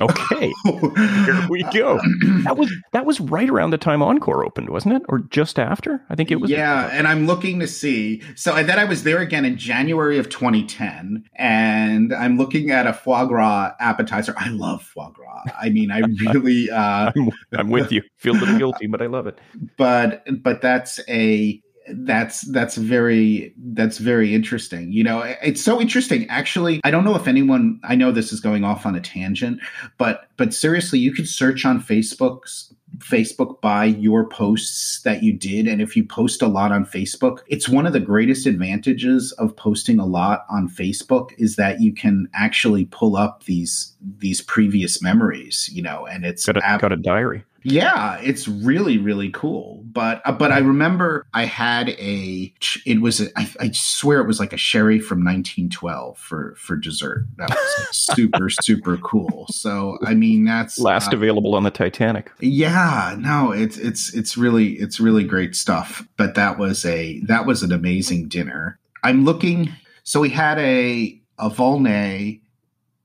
[0.00, 2.00] Okay, here we go.
[2.44, 6.02] That was that was right around the time Encore opened, wasn't it, or just after?
[6.08, 6.50] I think it was.
[6.50, 8.22] Yeah, and I'm looking to see.
[8.34, 12.86] So and then I was there again in January of 2010, and I'm looking at
[12.86, 14.34] a foie gras appetizer.
[14.38, 15.44] I love foie gras.
[15.60, 15.98] I mean, I
[16.32, 16.70] really.
[16.70, 18.02] Uh, I'm, I'm with you.
[18.16, 19.38] Feel a little guilty, but I love it.
[19.76, 21.60] But but that's a
[21.98, 26.28] that's that's very that's very interesting you know it's so interesting.
[26.28, 29.60] Actually i don't know if anyone i know this is going off on a tangent
[29.98, 35.66] but but seriously you could search on facebook's facebook by your posts that you did
[35.66, 39.54] and if you post a lot on facebook it's one of the greatest advantages of
[39.56, 45.00] posting a lot on facebook is that you can actually pull up these these previous
[45.02, 49.30] memories you know and it's got a, ab- got a diary yeah, it's really really
[49.30, 49.82] cool.
[49.84, 52.52] But uh, but I remember I had a
[52.86, 56.76] it was a, I, I swear it was like a sherry from 1912 for for
[56.76, 57.26] dessert.
[57.36, 59.46] That was super super cool.
[59.50, 62.30] So I mean that's last uh, available on the Titanic.
[62.40, 66.06] Yeah, no, it's it's it's really it's really great stuff.
[66.16, 68.78] But that was a that was an amazing dinner.
[69.02, 69.72] I'm looking.
[70.02, 72.40] So we had a a Volnay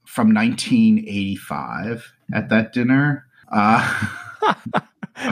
[0.06, 3.26] from 1985 at that dinner.
[3.52, 4.08] Uh,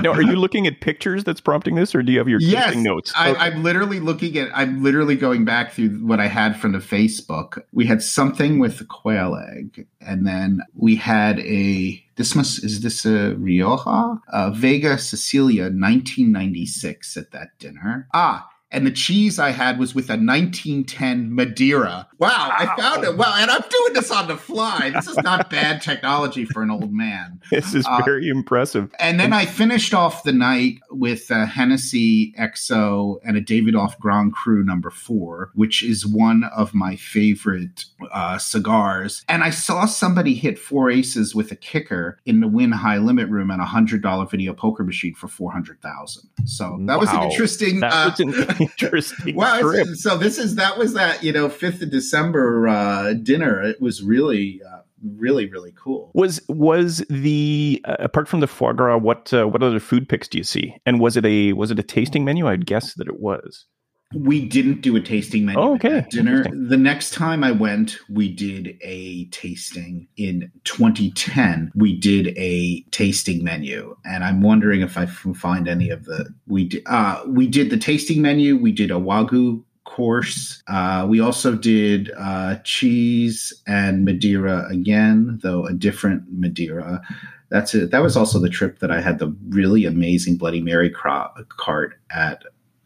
[0.01, 2.75] now, are you looking at pictures that's prompting this, or do you have your yes,
[2.75, 3.11] notes?
[3.15, 4.49] I, am literally looking at.
[4.53, 7.61] I'm literally going back through what I had from the Facebook.
[7.73, 12.03] We had something with the quail egg, and then we had a.
[12.15, 14.21] This must is this a Rioja?
[14.31, 18.07] Uh, Vega Sicilia, 1996 at that dinner.
[18.13, 22.07] Ah, and the cheese I had was with a 1910 Madeira.
[22.17, 23.15] Wow, I found it.
[23.15, 24.89] Wow, and I'm doing this on the fly.
[24.89, 27.39] This is not bad technology for an old man.
[27.53, 28.91] This is uh, very impressive.
[28.99, 34.33] And then I finished off the night with a Hennessy XO and a Davidoff Grand
[34.33, 39.23] Cru number four, which is one of my favorite uh, cigars.
[39.29, 43.29] And I saw somebody hit four aces with a kicker in the Wynn High Limit
[43.29, 46.27] Room and a hundred dollar video poker machine for four hundred thousand.
[46.45, 46.99] So that wow.
[46.99, 47.81] was an interesting.
[47.81, 49.35] That uh, was an interesting.
[49.35, 49.59] wow.
[49.59, 49.87] Trip.
[49.95, 53.61] So this is that was that you know fifth of December uh, dinner.
[53.61, 54.61] It was really.
[54.63, 54.79] Uh,
[55.17, 59.61] really really cool was was the uh, apart from the foie gras what uh, what
[59.61, 62.47] other food picks do you see and was it a was it a tasting menu
[62.47, 63.65] i'd guess that it was
[64.13, 66.05] we didn't do a tasting menu oh, okay.
[66.09, 66.43] dinner.
[66.43, 71.71] The next time I went, we did a tasting in 2010.
[71.75, 76.33] We did a tasting menu, and I'm wondering if I can find any of the
[76.47, 76.83] we did.
[76.85, 78.57] Uh, we did the tasting menu.
[78.57, 80.63] We did a wagyu course.
[80.67, 87.01] Uh, we also did uh, cheese and Madeira again, though a different Madeira.
[87.49, 87.91] That's it.
[87.91, 92.43] That was also the trip that I had the really amazing Bloody Mary cart at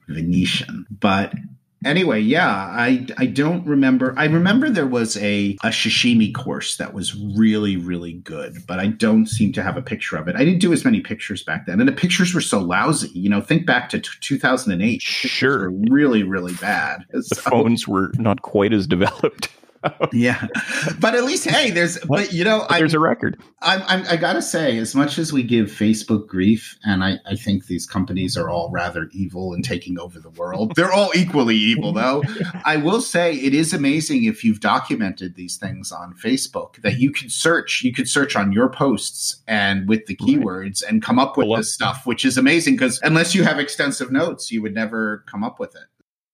[0.07, 0.85] Venetian.
[0.89, 1.33] But
[1.85, 4.13] anyway, yeah, I I don't remember.
[4.17, 8.87] I remember there was a a sashimi course that was really really good, but I
[8.87, 10.35] don't seem to have a picture of it.
[10.35, 13.09] I didn't do as many pictures back then, and the pictures were so lousy.
[13.09, 15.01] You know, think back to t- 2008.
[15.01, 17.05] Sure, really really bad.
[17.11, 19.49] The so, phones were not quite as developed.
[20.13, 20.47] yeah,
[20.99, 23.41] but at least hey, there's but you know there's I, a record.
[23.61, 27.35] I'm, I'm, i gotta say, as much as we give Facebook grief, and I, I
[27.35, 31.55] think these companies are all rather evil and taking over the world, they're all equally
[31.55, 32.23] evil though.
[32.65, 37.11] I will say it is amazing if you've documented these things on Facebook that you
[37.11, 37.81] can search.
[37.83, 40.91] You could search on your posts and with the keywords right.
[40.91, 44.51] and come up with this stuff, which is amazing because unless you have extensive notes,
[44.51, 45.83] you would never come up with it.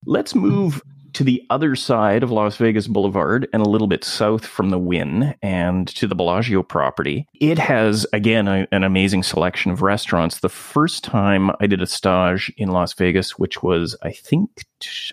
[0.05, 0.81] Let's move
[1.13, 4.79] to the other side of Las Vegas Boulevard and a little bit south from the
[4.79, 7.27] Wynn and to the Bellagio property.
[7.39, 10.39] It has, again, a, an amazing selection of restaurants.
[10.39, 14.65] The first time I did a stage in Las Vegas, which was, I think,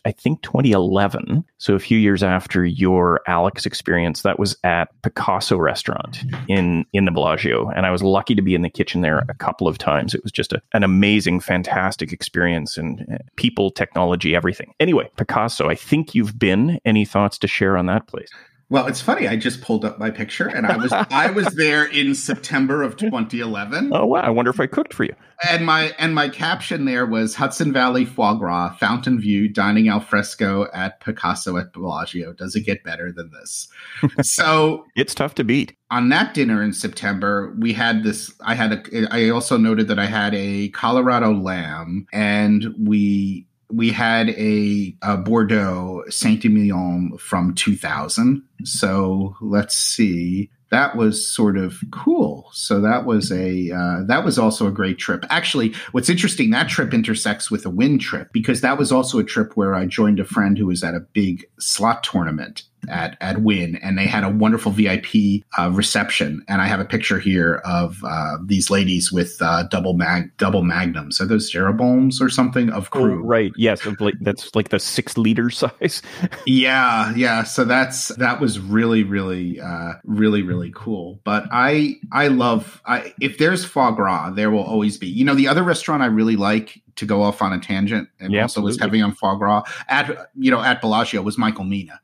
[0.05, 1.45] I think 2011.
[1.59, 7.05] So a few years after your Alex experience, that was at Picasso Restaurant in in
[7.05, 9.79] the Bellagio, and I was lucky to be in the kitchen there a couple of
[9.79, 10.15] times.
[10.15, 14.75] It was just a, an amazing, fantastic experience, and uh, people, technology, everything.
[14.81, 15.69] Anyway, Picasso.
[15.69, 16.79] I think you've been.
[16.85, 18.31] Any thoughts to share on that place?
[18.71, 19.27] Well, it's funny.
[19.27, 22.97] I just pulled up my picture, and I was I was there in September of
[22.97, 23.91] 2011.
[23.93, 24.21] Oh wow!
[24.21, 25.15] I wonder if I cooked for you.
[25.49, 29.99] And my and my caption there was Hudson Valley foie gras, Fountain View, dining al
[29.99, 32.33] fresco at Picasso at Bellagio.
[32.33, 33.67] Does it get better than this?
[34.23, 35.77] so it's tough to beat.
[35.91, 38.33] On that dinner in September, we had this.
[38.45, 39.13] I had a.
[39.13, 45.17] I also noted that I had a Colorado lamb, and we we had a, a
[45.17, 48.43] Bordeaux Saint Emilion from 2000.
[48.65, 52.49] So let's see that was sort of cool.
[52.53, 55.25] So that was a uh, that was also a great trip.
[55.29, 59.25] Actually, what's interesting that trip intersects with a Wynn trip because that was also a
[59.25, 63.43] trip where I joined a friend who was at a big slot tournament at at
[63.43, 66.45] Wynn, and they had a wonderful VIP uh, reception.
[66.49, 70.63] And I have a picture here of uh, these ladies with uh, double mag double
[70.63, 71.21] magnums.
[71.21, 73.23] Are those Jeroboams or something of oh, crew?
[73.23, 73.53] Oh, right.
[73.57, 73.87] Yes.
[74.21, 76.03] That's like the six liter size.
[76.47, 77.15] yeah.
[77.15, 77.45] Yeah.
[77.45, 81.21] So that's that was really, really, uh, really, really cool.
[81.25, 85.07] But I I love I if there's foie gras, there will always be.
[85.07, 88.33] You know, the other restaurant I really like to go off on a tangent and
[88.33, 88.71] yeah, also absolutely.
[88.71, 92.01] was heavy on foie gras at you know at Bellagio was Michael Mina.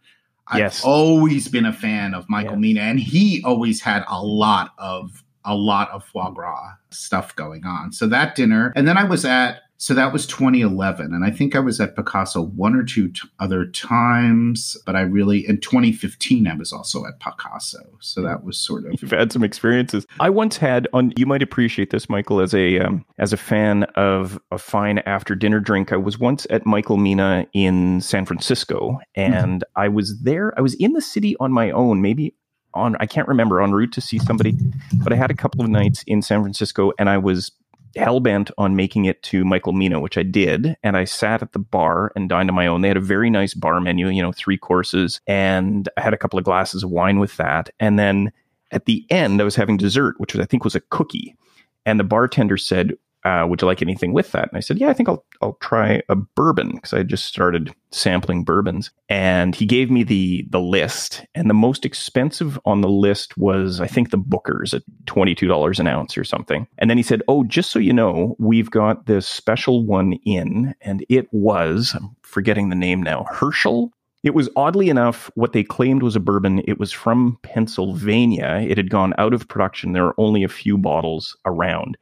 [0.48, 0.84] I've yes.
[0.84, 2.60] always been a fan of Michael yes.
[2.60, 7.64] Mina, and he always had a lot of a lot of foie gras stuff going
[7.64, 7.92] on.
[7.92, 11.12] So that dinner, and then I was at so that was 2011.
[11.12, 15.02] And I think I was at Picasso one or two t- other times, but I
[15.02, 17.78] really, in 2015, I was also at Picasso.
[18.00, 19.00] So that was sort of.
[19.00, 20.06] You've had some experiences.
[20.18, 23.84] I once had on, you might appreciate this, Michael, as a, um, as a fan
[23.96, 25.92] of a fine after dinner drink.
[25.92, 29.80] I was once at Michael Mina in San Francisco and mm-hmm.
[29.80, 30.54] I was there.
[30.56, 32.34] I was in the city on my own, maybe
[32.72, 34.54] on, I can't remember, en route to see somebody,
[35.02, 37.50] but I had a couple of nights in San Francisco and I was
[37.96, 40.76] hell bent on making it to Michael Mina, which I did.
[40.82, 42.82] And I sat at the bar and dined on my own.
[42.82, 45.20] They had a very nice bar menu, you know, three courses.
[45.26, 47.70] And I had a couple of glasses of wine with that.
[47.80, 48.32] And then
[48.70, 51.36] at the end, I was having dessert, which I think was a cookie.
[51.84, 52.94] And the bartender said,
[53.26, 54.48] uh, would you like anything with that?
[54.48, 57.74] And I said, yeah, I think I'll, I'll try a bourbon because I just started
[57.90, 58.92] sampling bourbons.
[59.08, 63.80] And he gave me the, the list and the most expensive on the list was,
[63.80, 66.68] I think the Booker's at $22 an ounce or something.
[66.78, 70.76] And then he said, oh, just so you know, we've got this special one in
[70.80, 75.62] and it was, I'm forgetting the name now, Herschel it was oddly enough what they
[75.62, 76.60] claimed was a bourbon.
[76.66, 78.60] It was from Pennsylvania.
[78.68, 79.92] It had gone out of production.
[79.92, 81.96] There are only a few bottles around.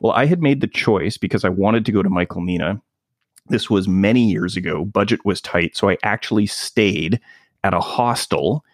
[0.00, 2.80] Well, I had made the choice because I wanted to go to Michael Mina.
[3.48, 4.84] This was many years ago.
[4.84, 5.76] Budget was tight.
[5.76, 7.20] So I actually stayed
[7.64, 8.64] at a hostel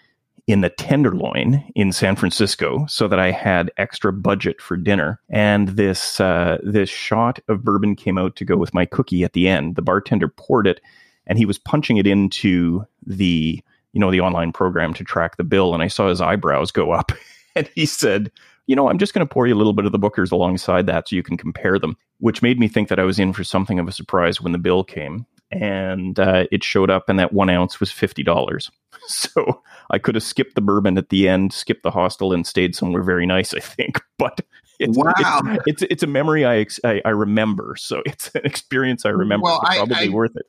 [0.47, 5.21] in the Tenderloin in San Francisco so that I had extra budget for dinner.
[5.31, 9.33] And this uh, this shot of bourbon came out to go with my cookie at
[9.33, 9.77] the end.
[9.77, 10.81] The bartender poured it
[11.27, 15.45] and he was punching it into the you know the online program to track the
[15.45, 17.13] bill and I saw his eyebrows go up
[17.55, 18.31] and he said
[18.67, 20.87] you know, I'm just going to pour you a little bit of the Booker's alongside
[20.87, 23.45] that so you can compare them, which made me think that I was in for
[23.45, 25.27] something of a surprise when the bill came.
[25.51, 28.71] And uh, it showed up, and that one ounce was $50.
[29.07, 32.75] So I could have skipped the bourbon at the end, skipped the hostel, and stayed
[32.75, 34.01] somewhere very nice, I think.
[34.19, 34.41] But
[34.79, 35.13] it's, wow.
[35.45, 37.75] it's, it's, it's, a memory I, I, I remember.
[37.77, 39.45] So it's an experience I remember.
[39.45, 40.47] Well, I, probably I, worth it.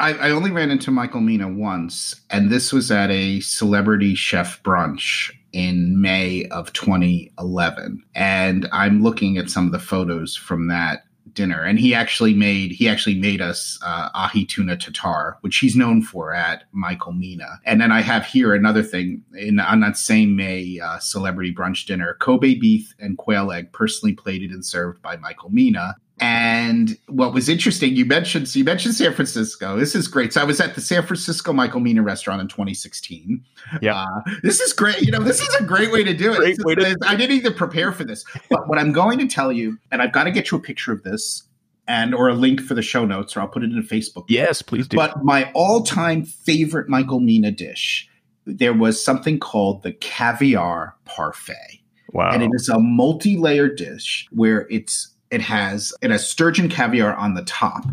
[0.00, 4.62] I, I, only ran into Michael Mina once, and this was at a celebrity chef
[4.62, 8.02] brunch in May of 2011.
[8.14, 11.62] And I'm looking at some of the photos from that dinner.
[11.62, 16.02] And he actually made he actually made us uh, ahi tuna tartare which he's known
[16.02, 17.60] for at michael mina.
[17.64, 19.22] And then i have here another thing.
[19.36, 24.14] In on that same may uh, celebrity brunch dinner kobe beef and quail egg personally
[24.14, 28.94] plated and served by michael mina and what was interesting, you mentioned so you mentioned
[28.94, 29.76] San Francisco.
[29.76, 30.32] This is great.
[30.32, 33.44] So I was at the San Francisco Michael Mina restaurant in 2016.
[33.80, 34.06] Yeah, uh,
[34.42, 35.00] this is great.
[35.02, 36.56] You know, this is a great way to do it.
[36.56, 38.24] To- I didn't even prepare for this.
[38.50, 40.92] But what I'm going to tell you, and I've got to get you a picture
[40.92, 41.44] of this
[41.86, 44.24] and or a link for the show notes, or I'll put it in Facebook.
[44.28, 44.96] Yes, please do.
[44.96, 48.08] But my all-time favorite Michael Mina dish,
[48.44, 51.82] there was something called the caviar parfait.
[52.12, 52.30] Wow.
[52.32, 57.34] And it is a multi-layered dish where it's it has it has sturgeon caviar on
[57.34, 57.84] the top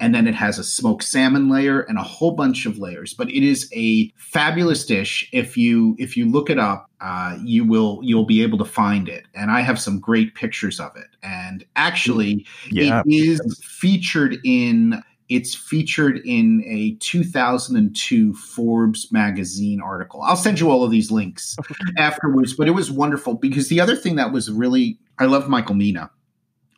[0.00, 3.14] and then it has a smoked salmon layer and a whole bunch of layers.
[3.14, 5.28] But it is a fabulous dish.
[5.32, 9.08] If you if you look it up uh, you will you'll be able to find
[9.08, 9.26] it.
[9.34, 11.08] And i have some great pictures of it.
[11.22, 13.02] And actually yeah.
[13.04, 20.22] it is featured in it's featured in a 2002 Forbes magazine article.
[20.22, 21.56] I'll send you all of these links
[21.96, 25.76] afterwards, but it was wonderful because the other thing that was really, I love Michael
[25.76, 26.10] Mina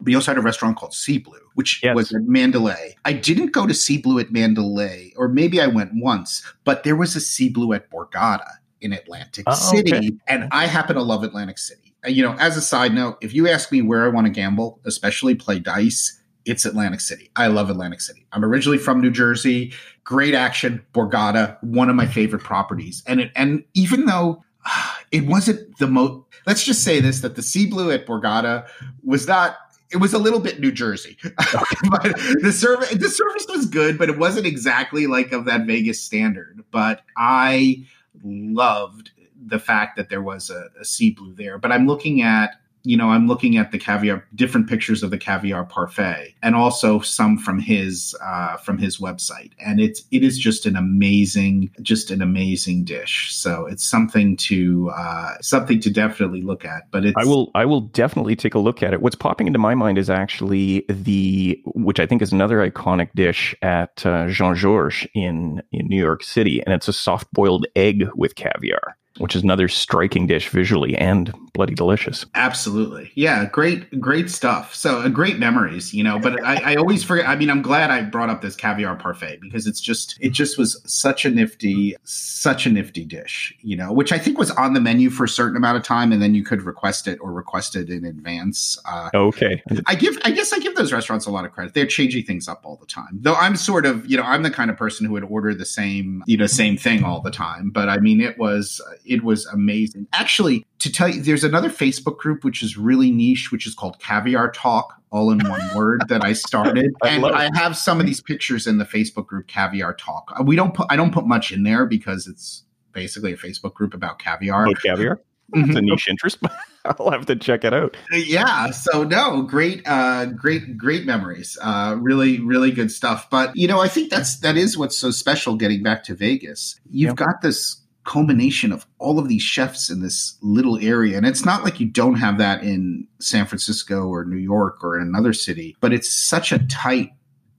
[0.01, 1.94] we also had a restaurant called Sea Blue, which yes.
[1.94, 2.97] was at Mandalay.
[3.05, 6.97] I didn't go to Sea Blue at Mandalay, or maybe I went once, but there
[6.97, 8.49] was a Sea Blue at Borgata
[8.80, 10.11] in Atlantic oh, City, okay.
[10.26, 11.94] and I happen to love Atlantic City.
[12.05, 14.30] Uh, you know, as a side note, if you ask me where I want to
[14.30, 17.30] gamble, especially play dice, it's Atlantic City.
[17.36, 18.26] I love Atlantic City.
[18.32, 19.72] I'm originally from New Jersey.
[20.05, 23.03] Great action, Borgata, one of my favorite properties.
[23.07, 24.44] And it, and even though
[25.11, 28.66] it wasn't the most, let's just say this: that the Sea Blue at Borgata
[29.05, 29.57] was not
[29.91, 31.16] it was a little bit New Jersey.
[31.22, 32.03] but
[32.43, 36.64] the service the service was good, but it wasn't exactly like of that Vegas standard.
[36.70, 37.84] But I
[38.24, 39.11] loved
[39.47, 41.59] the fact that there was a, a sea blue there.
[41.59, 45.18] But I'm looking at you know, I'm looking at the caviar, different pictures of the
[45.18, 50.39] caviar parfait, and also some from his uh, from his website, and it's it is
[50.39, 53.34] just an amazing, just an amazing dish.
[53.34, 56.89] So it's something to uh, something to definitely look at.
[56.93, 59.03] But I will I will definitely take a look at it.
[59.03, 63.53] What's popping into my mind is actually the which I think is another iconic dish
[63.62, 68.09] at uh, Jean Georges in in New York City, and it's a soft boiled egg
[68.14, 72.26] with caviar which is another striking dish visually and bloody delicious.
[72.34, 73.11] Absolutely.
[73.14, 74.74] Yeah, great, great stuff.
[74.74, 77.28] So uh, great memories, you know, but I, I, always forget.
[77.28, 80.59] I mean, I'm glad I brought up this caviar parfait because it's just, it just
[80.59, 84.74] was such a nifty, such a nifty dish, you know, which I think was on
[84.74, 87.32] the menu for a certain amount of time and then you could request it or
[87.32, 88.78] request it in advance.
[88.84, 89.62] Uh, okay.
[89.86, 91.74] I give, I guess I give those restaurants a lot of credit.
[91.74, 93.18] They're changing things up all the time.
[93.20, 95.64] Though I'm sort of, you know, I'm the kind of person who would order the
[95.64, 97.70] same, you know, same thing all the time.
[97.70, 100.07] But I mean, it was, it was amazing.
[100.12, 103.98] Actually, to tell you, there's another Facebook group which is really niche, which is called
[103.98, 108.06] Caviar Talk, all in one word, that I started, I and I have some of
[108.06, 110.32] these pictures in the Facebook group Caviar Talk.
[110.38, 113.74] Uh, we don't put, I don't put much in there because it's basically a Facebook
[113.74, 114.64] group about caviar.
[114.64, 115.20] About caviar.
[115.52, 115.76] It's mm-hmm.
[115.76, 116.52] a niche interest, but
[116.84, 117.96] I'll have to check it out.
[118.10, 118.70] Yeah.
[118.70, 121.56] So no, great, uh, great, great memories.
[121.62, 123.30] Uh, really, really good stuff.
[123.30, 125.54] But you know, I think that's that is what's so special.
[125.56, 127.16] Getting back to Vegas, you've yep.
[127.16, 131.16] got this culmination of all of these chefs in this little area.
[131.16, 134.96] And it's not like you don't have that in San Francisco or New York or
[134.96, 137.11] in another city, but it's such a tight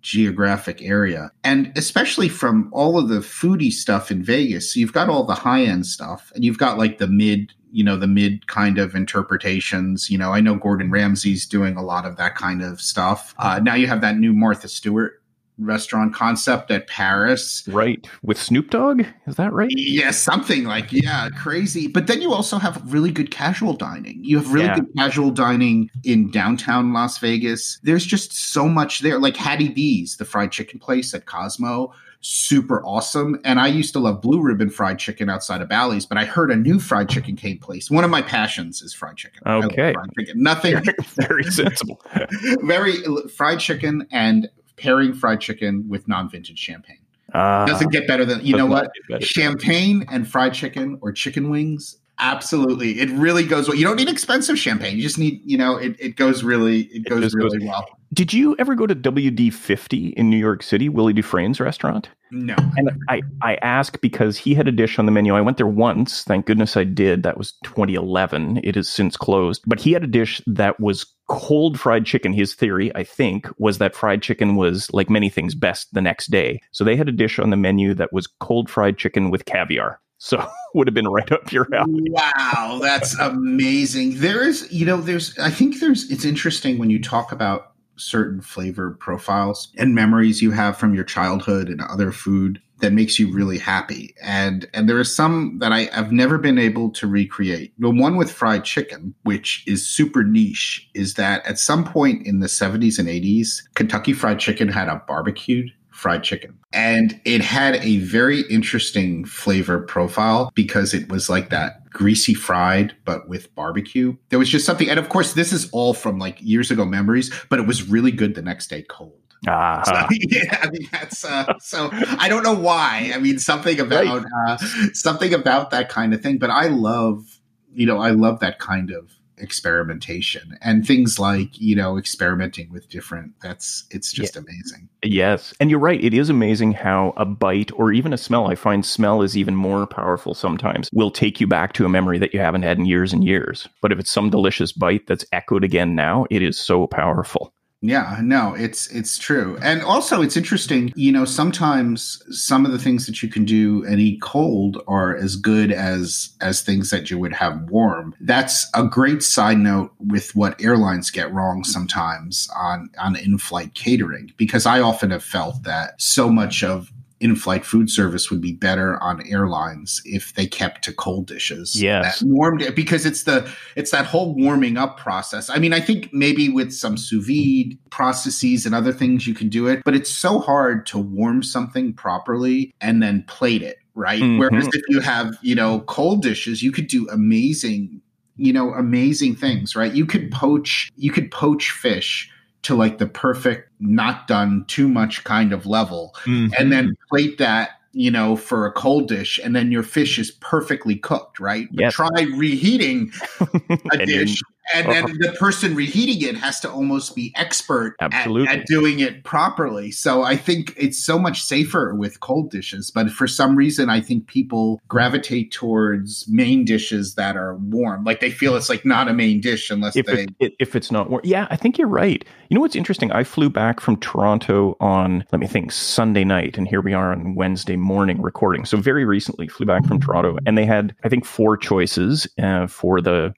[0.02, 1.32] geographic area.
[1.44, 5.36] And especially from all of the foodie stuff in Vegas, so you've got all the
[5.36, 8.96] high end stuff and you've got like the mid, you know, the mid kind of
[8.96, 10.10] interpretations.
[10.10, 13.36] You know, I know Gordon Ramsay's doing a lot of that kind of stuff.
[13.38, 15.22] Uh, now you have that new Martha Stewart
[15.60, 17.64] restaurant concept at Paris.
[17.68, 18.08] Right.
[18.22, 19.04] With Snoop Dogg?
[19.26, 19.72] Is that right?
[19.72, 21.88] Yeah, something like, yeah, crazy.
[21.88, 24.24] But then you also have really good casual dining.
[24.24, 24.76] You have really yeah.
[24.76, 27.80] good casual dining in downtown Las Vegas.
[27.84, 29.20] There's just so much there.
[29.20, 31.94] Like Hattie B's, the fried chicken place at Cosmo.
[32.20, 33.40] Super awesome.
[33.44, 36.52] And I used to love blue ribbon fried chicken outside of Bally's, but I heard
[36.52, 37.92] a new fried chicken came place.
[37.92, 39.42] One of my passions is fried chicken.
[39.46, 39.94] Okay.
[39.94, 40.42] Fried chicken.
[40.42, 40.84] Nothing.
[41.16, 42.02] very sensible.
[42.64, 47.00] very uh, fried chicken and pairing fried chicken with non-vintage champagne.
[47.34, 48.90] Uh, doesn't get better than you know what?
[49.20, 53.00] Champagne and fried chicken or chicken wings absolutely.
[53.00, 53.78] It really goes well.
[53.78, 54.98] You don't need expensive champagne.
[54.98, 57.68] You just need, you know, it, it goes really, it, it goes really goes.
[57.68, 57.97] well.
[58.14, 62.10] Did you ever go to WD50 in New York City, Wylie Dufresne's restaurant?
[62.32, 62.56] No.
[62.76, 65.36] And I, I ask because he had a dish on the menu.
[65.36, 66.24] I went there once.
[66.24, 67.24] Thank goodness I did.
[67.24, 68.62] That was 2011.
[68.64, 69.64] It has since closed.
[69.66, 72.34] But he had a dish that was cold fried chicken.
[72.34, 76.28] His theory, I think, was that fried chicken was, like many things, best the next
[76.28, 76.62] day.
[76.72, 80.00] So they had a dish on the menu that was cold fried chicken with caviar.
[80.18, 82.10] So would have been right up your alley.
[82.10, 84.20] Wow, that's amazing.
[84.20, 88.42] There is, you know, there's I think there's it's interesting when you talk about certain
[88.42, 93.32] flavor profiles and memories you have from your childhood and other food that makes you
[93.34, 94.14] really happy.
[94.22, 97.74] And and there are some that I, I've never been able to recreate.
[97.80, 102.40] The one with fried chicken, which is super niche, is that at some point in
[102.40, 106.58] the 70s and 80s, Kentucky Fried Chicken had a barbecued fried chicken.
[106.74, 112.96] And it had a very interesting flavor profile because it was like that greasy fried,
[113.06, 114.16] but with barbecue.
[114.30, 114.88] There was just something.
[114.88, 118.12] And of course, this is all from like years ago memories, but it was really
[118.12, 119.20] good the next day cold.
[119.48, 119.84] Uh-huh.
[119.84, 121.90] So, yeah, I mean that's uh, so.
[121.92, 123.12] I don't know why.
[123.16, 124.26] I mean something about right.
[124.48, 124.58] uh,
[124.94, 126.38] something about that kind of thing.
[126.38, 127.40] But I love,
[127.74, 132.90] you know, I love that kind of experimentation and things like you know experimenting with
[132.90, 134.42] different that's it's just yeah.
[134.42, 134.90] amazing.
[135.04, 135.54] Yes.
[135.60, 138.86] And you're right it is amazing how a bite or even a smell i find
[138.86, 142.40] smell is even more powerful sometimes will take you back to a memory that you
[142.40, 143.68] haven't had in years and years.
[143.82, 148.20] But if it's some delicious bite that's echoed again now it is so powerful yeah,
[148.24, 149.58] no, it's it's true.
[149.62, 153.86] And also it's interesting, you know, sometimes some of the things that you can do
[153.86, 158.16] and eat cold are as good as as things that you would have warm.
[158.20, 164.34] That's a great side note with what airlines get wrong sometimes on on in-flight catering
[164.38, 169.02] because I often have felt that so much of in-flight food service would be better
[169.02, 171.82] on airlines if they kept to cold dishes.
[171.82, 175.50] Yes, warmed because it's the it's that whole warming up process.
[175.50, 179.50] I mean, I think maybe with some sous vide processes and other things you can
[179.50, 184.22] do it, but it's so hard to warm something properly and then plate it right.
[184.22, 184.40] Mm-hmm.
[184.40, 188.02] Whereas if you have you know cold dishes, you could do amazing
[188.38, 192.32] you know amazing things right you could poach you could poach fish
[192.64, 196.54] to like the perfect, not done too much kind of level, mm-hmm.
[196.58, 200.30] and then plate that you know, for a cold dish, and then your fish is
[200.30, 201.68] perfectly cooked, right?
[201.72, 203.12] But try reheating
[203.92, 204.40] a dish
[204.74, 209.24] and then the person reheating it has to almost be expert at, at, doing it
[209.24, 209.92] properly.
[209.92, 212.92] So I think it's so much safer with cold dishes.
[212.92, 218.04] But for some reason, I think people gravitate towards main dishes that are warm.
[218.04, 220.92] Like they feel it's like not a main dish unless if they it, if it's
[220.92, 221.22] not warm.
[221.24, 222.24] Yeah, I think you're right.
[222.50, 223.12] You know what's interesting?
[223.12, 227.12] I flew back from Toronto on let me think Sunday night, and here we are
[227.12, 228.66] on Wednesday morning recording.
[228.66, 232.68] So very recently, flew back from Toronto, and they had I think four choices uh,
[232.68, 233.34] for the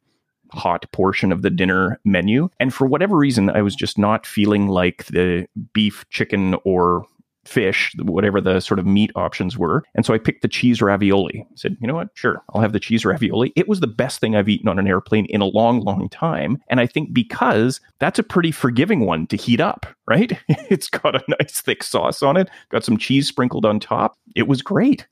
[0.52, 2.50] hot portion of the dinner menu.
[2.60, 7.06] And for whatever reason, I was just not feeling like the beef, chicken, or
[7.46, 9.84] fish, whatever the sort of meat options were.
[9.96, 11.46] And so I picked the cheese ravioli.
[11.50, 12.10] I said, you know what?
[12.14, 13.52] Sure, I'll have the cheese ravioli.
[13.56, 16.62] It was the best thing I've eaten on an airplane in a long, long time.
[16.70, 20.38] And I think because that's a pretty forgiving one to heat up, right?
[20.48, 24.18] it's got a nice thick sauce on it, got some cheese sprinkled on top.
[24.36, 25.08] It was great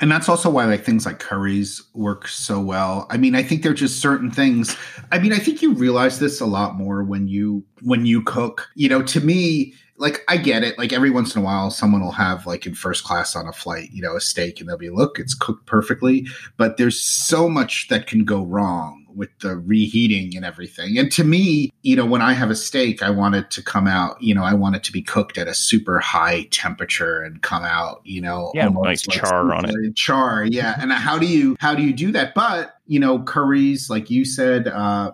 [0.00, 3.62] and that's also why like things like curries work so well i mean i think
[3.62, 4.76] they're just certain things
[5.12, 8.68] i mean i think you realize this a lot more when you when you cook
[8.74, 10.78] you know to me like I get it.
[10.78, 13.52] Like every once in a while, someone will have like in first class on a
[13.52, 16.26] flight, you know, a steak, and they'll be, look, it's cooked perfectly.
[16.56, 20.98] But there's so much that can go wrong with the reheating and everything.
[20.98, 23.86] And to me, you know, when I have a steak, I want it to come
[23.86, 27.42] out, you know, I want it to be cooked at a super high temperature and
[27.42, 29.96] come out, you know, yeah, nice like char on it.
[29.96, 30.76] Char, yeah.
[30.78, 32.34] And how do you how do you do that?
[32.34, 35.12] But you know, curries, like you said, uh,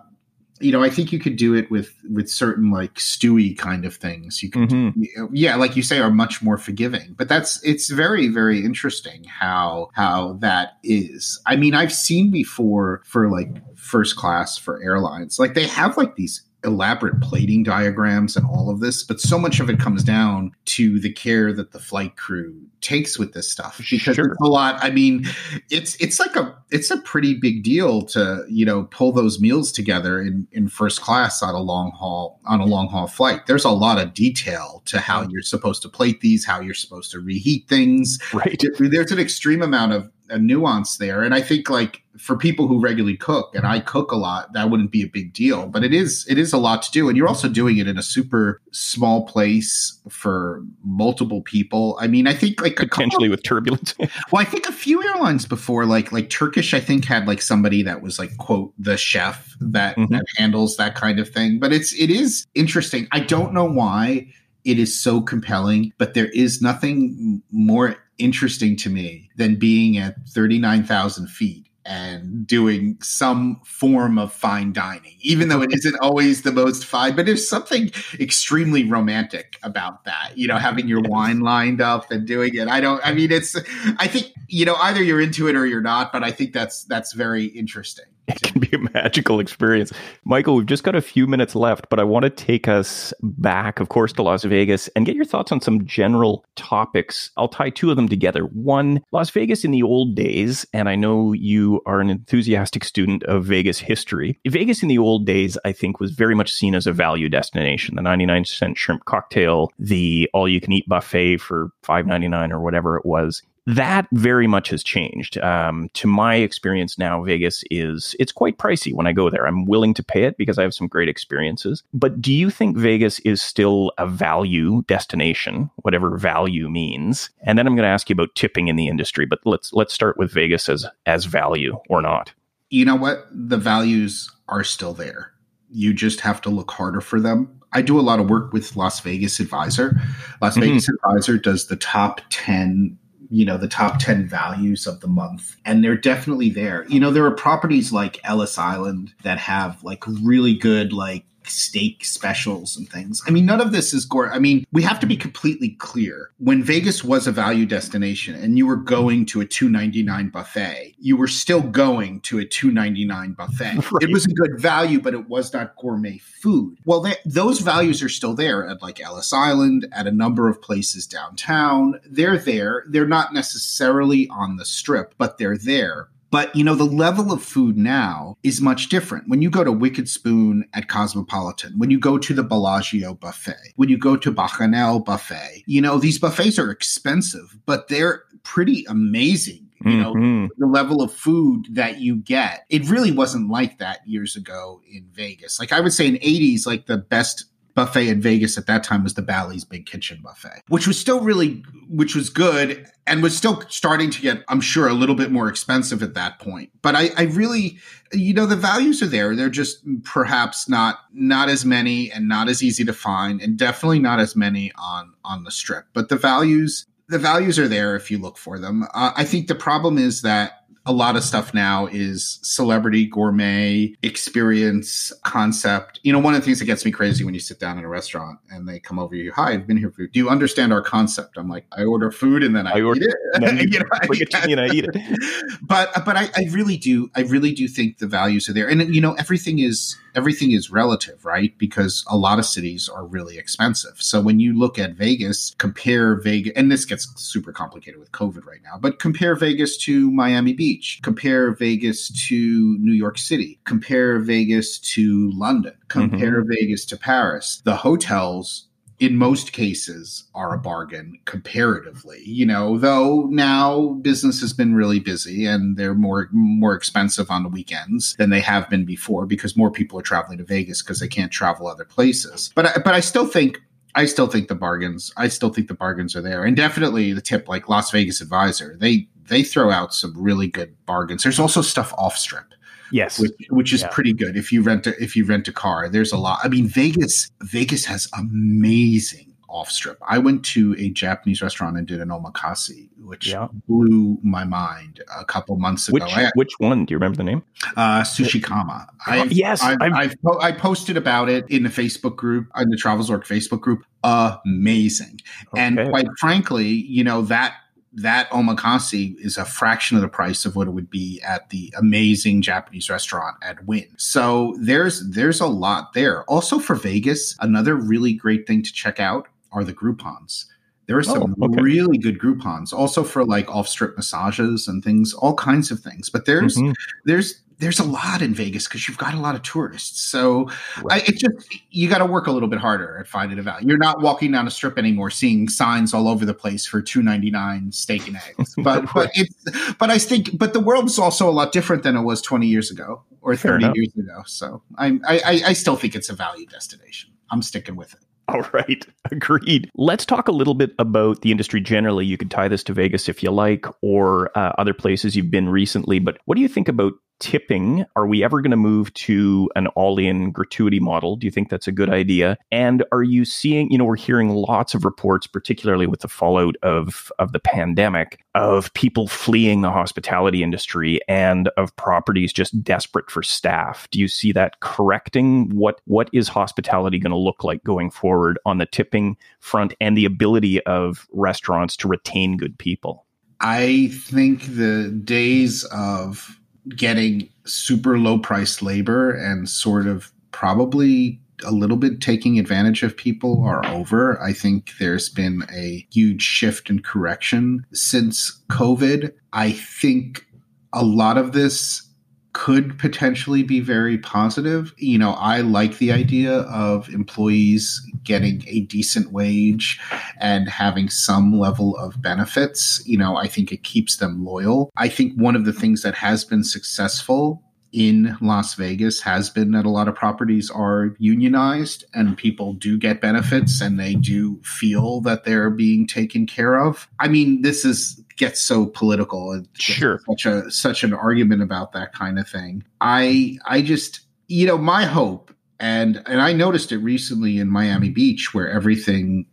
[0.59, 3.95] you know, I think you could do it with with certain like stewy kind of
[3.95, 4.41] things.
[4.43, 5.25] You can, mm-hmm.
[5.35, 7.15] yeah, like you say, are much more forgiving.
[7.17, 11.41] But that's it's very very interesting how how that is.
[11.45, 16.15] I mean, I've seen before for like first class for airlines, like they have like
[16.15, 20.51] these elaborate plating diagrams and all of this, but so much of it comes down
[20.65, 24.31] to the care that the flight crew takes with this stuff because sure.
[24.31, 24.77] it's a lot.
[24.83, 25.25] I mean,
[25.69, 29.71] it's it's like a it's a pretty big deal to you know pull those meals
[29.71, 33.47] together in in first class on a long haul on a long haul flight.
[33.47, 35.31] There's a lot of detail to how mm.
[35.31, 38.19] you're supposed to plate these, how you're supposed to reheat things.
[38.33, 38.61] Right.
[38.79, 41.21] There's an extreme amount of a nuance there.
[41.21, 44.69] And I think like for people who regularly cook, and I cook a lot, that
[44.69, 45.67] wouldn't be a big deal.
[45.67, 47.97] But it is it is a lot to do, and you're also doing it in
[47.97, 51.97] a super small place for multiple people.
[51.99, 53.95] I mean, I think like potentially with turbulence.
[53.99, 57.83] well, I think a few airlines before, like like Turkish, I think had like somebody
[57.83, 60.13] that was like quote the chef that, mm-hmm.
[60.13, 61.59] that handles that kind of thing.
[61.59, 63.07] But it's it is interesting.
[63.11, 64.27] I don't know why
[64.65, 70.15] it is so compelling, but there is nothing more interesting to me than being at
[70.29, 76.51] 39,000 feet and doing some form of fine dining, even though it isn't always the
[76.51, 81.81] most fine, but there's something extremely romantic about that, you know, having your wine lined
[81.81, 82.67] up and doing it.
[82.67, 83.55] I don't, I mean, it's,
[83.97, 86.85] I think, you know, either you're into it or you're not, but I think that's,
[86.85, 88.05] that's very interesting.
[88.27, 89.91] It can be a magical experience.
[90.23, 93.79] Michael, we've just got a few minutes left, but I want to take us back,
[93.79, 97.31] of course, to Las Vegas and get your thoughts on some general topics.
[97.37, 98.43] I'll tie two of them together.
[98.45, 103.23] One, Las Vegas in the old days, and I know you are an enthusiastic student
[103.23, 104.39] of Vegas history.
[104.47, 107.95] Vegas in the old days, I think, was very much seen as a value destination.
[107.95, 112.97] The 99 cent shrimp cocktail, the all you can eat buffet for $5.99 or whatever
[112.97, 115.37] it was that very much has changed.
[115.37, 119.47] Um, to my experience now, Vegas is it's quite pricey when I go there.
[119.47, 121.83] I'm willing to pay it because I have some great experiences.
[121.93, 127.29] But do you think Vegas is still a value destination, whatever value means?
[127.41, 129.25] And then I'm going to ask you about tipping in the industry.
[129.25, 132.33] But let's let's start with Vegas as as value or not.
[132.69, 133.27] You know what?
[133.31, 135.31] The values are still there.
[135.69, 137.61] You just have to look harder for them.
[137.71, 139.99] I do a lot of work with Las Vegas Advisor.
[140.41, 140.61] Las mm-hmm.
[140.61, 142.97] Vegas Advisor does the top 10
[143.33, 146.85] you know the top 10 values of the month and they're definitely there.
[146.87, 152.05] You know there are properties like ellis island that have like really good like steak
[152.05, 153.21] specials and things.
[153.27, 154.31] I mean, none of this is gore.
[154.31, 156.31] I mean, we have to be completely clear.
[156.37, 161.17] When Vegas was a value destination and you were going to a 299 buffet, you
[161.17, 163.73] were still going to a 299 buffet.
[163.93, 164.03] Right.
[164.03, 166.77] It was a good value, but it was not gourmet food.
[166.85, 170.61] Well, they, those values are still there at like Ellis Island, at a number of
[170.61, 171.99] places downtown.
[172.09, 172.83] They're there.
[172.87, 176.07] They're not necessarily on the strip, but they're there.
[176.33, 179.27] But you know, the level of food now is much different.
[179.27, 183.73] When you go to Wicked Spoon at Cosmopolitan, when you go to the Bellagio buffet,
[183.75, 188.83] when you go to Bacchanal buffet, you know, these buffets are expensive, but they're pretty
[188.89, 190.45] amazing you know mm-hmm.
[190.57, 195.05] the level of food that you get it really wasn't like that years ago in
[195.11, 197.45] vegas like i would say in 80s like the best
[197.75, 201.21] buffet in Vegas at that time was the Bally's Big Kitchen buffet, which was still
[201.21, 205.31] really, which was good and was still starting to get, I'm sure, a little bit
[205.31, 206.71] more expensive at that point.
[206.81, 207.79] But I, I really,
[208.11, 209.35] you know, the values are there.
[209.35, 213.99] They're just perhaps not not as many and not as easy to find, and definitely
[213.99, 215.85] not as many on on the strip.
[215.93, 218.83] But the values, the values are there if you look for them.
[218.93, 223.95] Uh, I think the problem is that a lot of stuff now is celebrity gourmet
[224.03, 225.99] experience concept.
[226.03, 227.85] You know, one of the things that gets me crazy when you sit down in
[227.85, 230.07] a restaurant and they come over you, hi, I've been here for.
[230.07, 231.37] Do you understand our concept?
[231.37, 233.71] I'm like, I order food and then I, I order, eat it.
[233.71, 235.59] you, know, I, it I eat it.
[235.61, 238.93] but but I, I really do I really do think the values are there, and
[238.93, 241.57] you know, everything is everything is relative, right?
[241.57, 243.95] Because a lot of cities are really expensive.
[243.97, 248.45] So when you look at Vegas, compare Vegas, and this gets super complicated with COVID
[248.45, 254.19] right now, but compare Vegas to Miami Beach, compare Vegas to New York City, compare
[254.19, 256.53] Vegas to London, compare mm-hmm.
[256.53, 257.61] Vegas to Paris.
[257.63, 258.67] The hotels
[258.99, 264.99] in most cases are a bargain comparatively you know though now business has been really
[264.99, 269.57] busy and they're more more expensive on the weekends than they have been before because
[269.57, 272.51] more people are traveling to Vegas because they can't travel other places.
[272.55, 273.59] But I, but I still think
[273.95, 276.43] I still think the bargains I still think the bargains are there.
[276.43, 280.75] And definitely the tip like Las Vegas advisor they they throw out some really good
[280.85, 281.23] bargains.
[281.23, 282.45] There's also stuff off strip
[282.93, 283.87] Yes, which, which is yeah.
[283.87, 285.89] pretty good if you rent a if you rent a car.
[285.89, 286.39] There's a lot.
[286.43, 289.97] I mean, Vegas Vegas has amazing off strip.
[290.07, 293.47] I went to a Japanese restaurant and did an omakase, which yeah.
[293.67, 295.93] blew my mind a couple months ago.
[295.93, 296.85] Which, I, which one?
[296.85, 297.43] Do you remember the name?
[297.75, 298.85] Uh, Sushi Kame.
[299.07, 302.77] I yes, I've, I've, I've, i posted about it in the Facebook group, in the
[302.77, 303.85] Travelzork Facebook group.
[304.03, 305.19] Amazing,
[305.53, 305.61] okay.
[305.61, 307.55] and quite frankly, you know that
[307.95, 311.73] that omakase is a fraction of the price of what it would be at the
[311.77, 313.87] amazing Japanese restaurant at Wynn.
[313.97, 316.23] So there's there's a lot there.
[316.23, 320.45] Also for Vegas, another really great thing to check out are the Groupons.
[320.85, 321.61] There are some oh, okay.
[321.61, 326.09] really good Groupons, also for like off strip massages and things, all kinds of things.
[326.09, 326.73] But there's mm-hmm.
[327.05, 330.01] there's there's a lot in Vegas because you've got a lot of tourists.
[330.01, 330.49] So
[330.81, 331.01] right.
[331.01, 333.69] I, it's just you got to work a little bit harder at finding a value.
[333.69, 337.01] You're not walking down a strip anymore, seeing signs all over the place for two
[337.01, 338.55] ninety nine steak and eggs.
[338.63, 338.93] But right.
[338.93, 342.01] but it's but I think but the world is also a lot different than it
[342.01, 344.23] was twenty years ago or thirty years ago.
[344.25, 347.11] So I, I I still think it's a value destination.
[347.31, 347.99] I'm sticking with it.
[348.27, 349.69] All right, agreed.
[349.75, 352.05] Let's talk a little bit about the industry generally.
[352.05, 355.49] You could tie this to Vegas if you like, or uh, other places you've been
[355.49, 355.99] recently.
[355.99, 356.93] But what do you think about
[357.23, 361.15] tipping, are we ever going to move to an all in gratuity model?
[361.15, 362.37] Do you think that's a good idea?
[362.51, 366.57] And are you seeing, you know, we're hearing lots of reports, particularly with the fallout
[366.63, 373.09] of, of the pandemic, of people fleeing the hospitality industry and of properties just desperate
[373.09, 373.87] for staff.
[373.89, 375.49] Do you see that correcting?
[375.55, 379.95] What what is hospitality going to look like going forward on the tipping front and
[379.95, 383.05] the ability of restaurants to retain good people?
[383.39, 386.39] I think the days of
[386.69, 392.95] getting super low priced labor and sort of probably a little bit taking advantage of
[392.95, 394.21] people are over.
[394.21, 399.11] I think there's been a huge shift and correction since COVID.
[399.33, 400.25] I think
[400.73, 401.87] a lot of this
[402.33, 404.73] could potentially be very positive.
[404.77, 409.79] You know, I like the idea of employees getting a decent wage
[410.19, 412.81] and having some level of benefits.
[412.85, 414.71] You know, I think it keeps them loyal.
[414.75, 419.51] I think one of the things that has been successful in Las Vegas has been
[419.51, 424.39] that a lot of properties are unionized and people do get benefits and they do
[424.43, 426.87] feel that they're being taken care of.
[426.99, 431.71] I mean, this is gets so political and sure such a such an argument about
[431.73, 432.63] that kind of thing.
[432.81, 437.89] I I just you know, my hope and and I noticed it recently in Miami
[437.89, 439.25] Beach where everything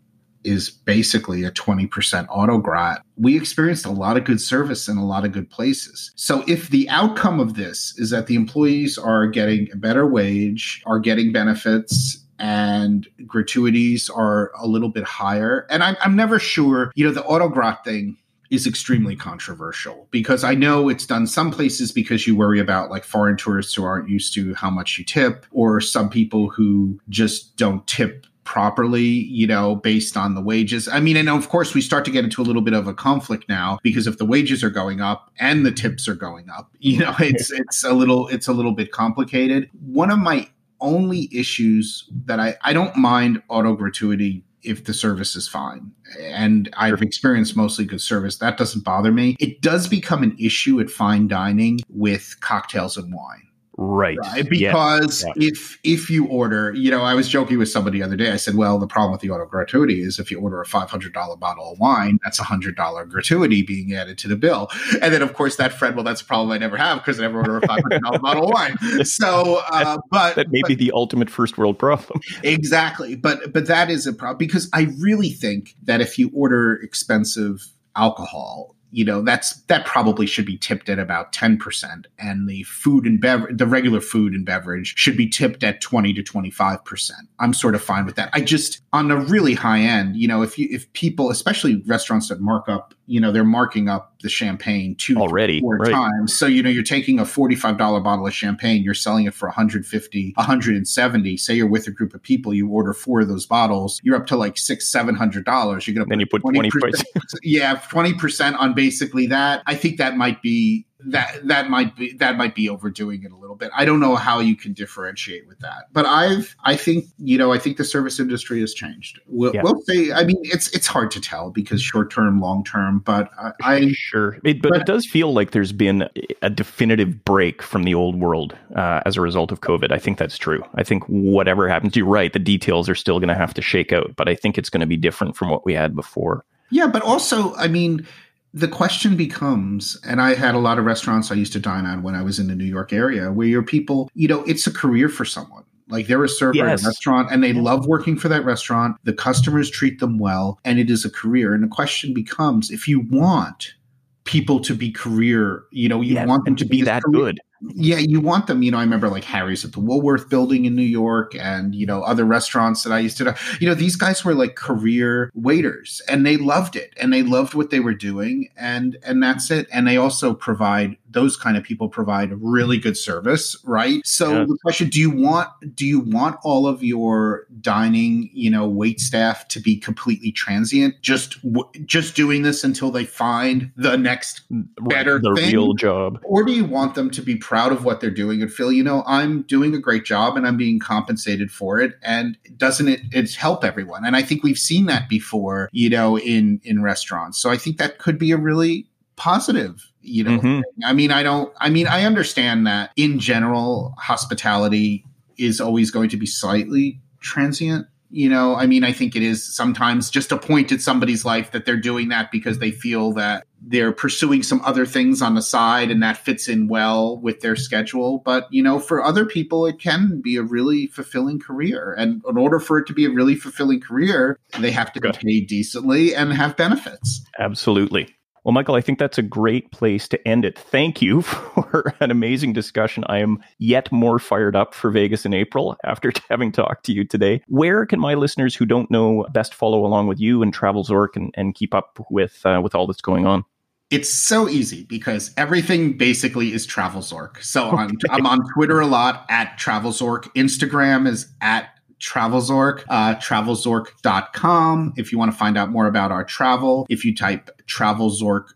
[0.42, 3.02] is basically a 20% autograt.
[3.16, 6.12] We experienced a lot of good service in a lot of good places.
[6.16, 10.82] So if the outcome of this is that the employees are getting a better wage,
[10.86, 15.66] are getting benefits, and gratuities are a little bit higher.
[15.68, 18.16] And I'm, I'm never sure, you know, the autograt thing
[18.50, 23.04] is extremely controversial because I know it's done some places because you worry about like
[23.04, 27.56] foreign tourists who aren't used to how much you tip, or some people who just
[27.56, 30.88] don't tip properly, you know, based on the wages.
[30.88, 32.94] I mean, and of course, we start to get into a little bit of a
[32.94, 36.72] conflict now because if the wages are going up and the tips are going up,
[36.80, 39.70] you know, it's it's a little it's a little bit complicated.
[39.80, 40.48] One of my
[40.80, 45.92] only issues that I I don't mind auto gratuity if the service is fine.
[46.18, 48.38] And I've experienced mostly good service.
[48.38, 49.36] That doesn't bother me.
[49.40, 53.49] It does become an issue at fine dining with cocktails and wine
[53.82, 54.18] Right.
[54.18, 54.46] right?
[54.46, 55.32] Because yeah.
[55.36, 58.30] if if you order, you know, I was joking with somebody the other day.
[58.30, 60.90] I said, well, the problem with the auto gratuity is if you order a five
[60.90, 64.68] hundred dollar bottle of wine, that's a hundred dollar gratuity being added to the bill.
[65.00, 67.22] And then of course that friend, well, that's a problem I never have because I
[67.22, 69.04] never order a five hundred dollar bottle of wine.
[69.06, 72.20] So, uh, but that may but, be the ultimate first world problem.
[72.42, 76.74] exactly, but but that is a problem because I really think that if you order
[76.74, 77.66] expensive
[77.96, 83.06] alcohol you know that's that probably should be tipped at about 10% and the food
[83.06, 87.54] and beverage the regular food and beverage should be tipped at 20 to 25% i'm
[87.54, 88.30] sort of fine with that.
[88.32, 92.28] I just on a really high end you know if you if people especially restaurants
[92.28, 95.92] that mark up you know they're marking up the champagne two already four right.
[95.92, 96.36] times.
[96.36, 100.32] So you know you're taking a $45 bottle of champagne you're selling it for 150
[100.36, 104.16] 170 say you're with a group of people you order four of those bottles you're
[104.16, 105.86] up to like six seven hundred dollars.
[105.86, 107.06] You're gonna then you put twenty percent,
[107.42, 109.62] yeah 20% on basically that.
[109.66, 113.36] I think that might be that that might be that might be overdoing it a
[113.36, 113.70] little bit.
[113.74, 117.52] I don't know how you can differentiate with that, but I've I think you know
[117.52, 119.20] I think the service industry has changed.
[119.26, 119.62] We'll, yeah.
[119.62, 123.30] we'll say I mean it's it's hard to tell because short term, long term, but
[123.38, 126.08] I, I sure, it, but, but, it does feel like there's been
[126.42, 129.92] a definitive break from the old world uh, as a result of COVID.
[129.92, 130.62] I think that's true.
[130.74, 132.32] I think whatever happens, you're right.
[132.32, 134.80] The details are still going to have to shake out, but I think it's going
[134.80, 136.44] to be different from what we had before.
[136.70, 138.06] Yeah, but also I mean
[138.52, 142.02] the question becomes, and I had a lot of restaurants I used to dine on
[142.02, 144.72] when I was in the New York area, where your people, you know, it's a
[144.72, 145.64] career for someone.
[145.88, 146.80] Like they're a server yes.
[146.80, 148.96] at a restaurant and they love working for that restaurant.
[149.04, 151.52] The customers treat them well and it is a career.
[151.52, 153.74] And the question becomes if you want
[154.22, 157.40] people to be career, you know, you want them to be, be that career, good
[157.62, 158.62] yeah, you want them.
[158.62, 161.84] You know, I remember like Harry's at the Woolworth building in New York and, you
[161.84, 166.00] know, other restaurants that I used to, you know, these guys were like career waiters
[166.08, 168.48] and they loved it and they loved what they were doing.
[168.56, 169.68] And, and that's it.
[169.72, 172.82] And they also provide those kind of people provide really mm-hmm.
[172.82, 174.00] good service, right?
[174.04, 174.44] So yeah.
[174.44, 179.00] the question, do you want do you want all of your dining, you know, wait
[179.00, 181.38] staff to be completely transient, just
[181.84, 185.52] just doing this until they find the next mm, better the thing?
[185.52, 186.20] real job?
[186.24, 188.84] Or do you want them to be proud of what they're doing and feel, you
[188.84, 193.00] know, I'm doing a great job and I'm being compensated for it and doesn't it
[193.12, 194.04] it's help everyone?
[194.04, 197.40] And I think we've seen that before, you know, in in restaurants.
[197.40, 198.86] So I think that could be a really
[199.16, 200.60] positive you know mm-hmm.
[200.84, 205.04] i mean i don't i mean i understand that in general hospitality
[205.38, 208.56] is always going to be slightly transient you know?
[208.56, 211.76] I mean i think it is sometimes just a point in somebody's life that they're
[211.76, 216.02] doing that because they feel that they're pursuing some other things on the side and
[216.02, 218.18] that fits in well with their schedule.
[218.24, 221.94] But you know for other people it can be a really fulfilling career.
[221.96, 225.18] And in order for it to be a really fulfilling career they have to Good.
[225.20, 227.24] be paid decently and have benefits.
[227.38, 228.08] Absolutely
[228.44, 230.58] well, Michael, I think that's a great place to end it.
[230.58, 233.04] Thank you for an amazing discussion.
[233.08, 237.04] I am yet more fired up for Vegas in April after having talked to you
[237.04, 237.42] today.
[237.48, 241.16] Where can my listeners who don't know best follow along with you and Travel Zork
[241.16, 243.44] and, and keep up with uh, with all that's going on?
[243.90, 247.42] It's so easy because everything basically is Travel Zork.
[247.42, 247.76] So okay.
[247.82, 250.32] I'm, I'm on Twitter a lot at Travel Zork.
[250.34, 254.94] Instagram is at TravelZork, uh, travelzork.com.
[254.96, 258.48] If you want to find out more about our travel, if you type TravelZork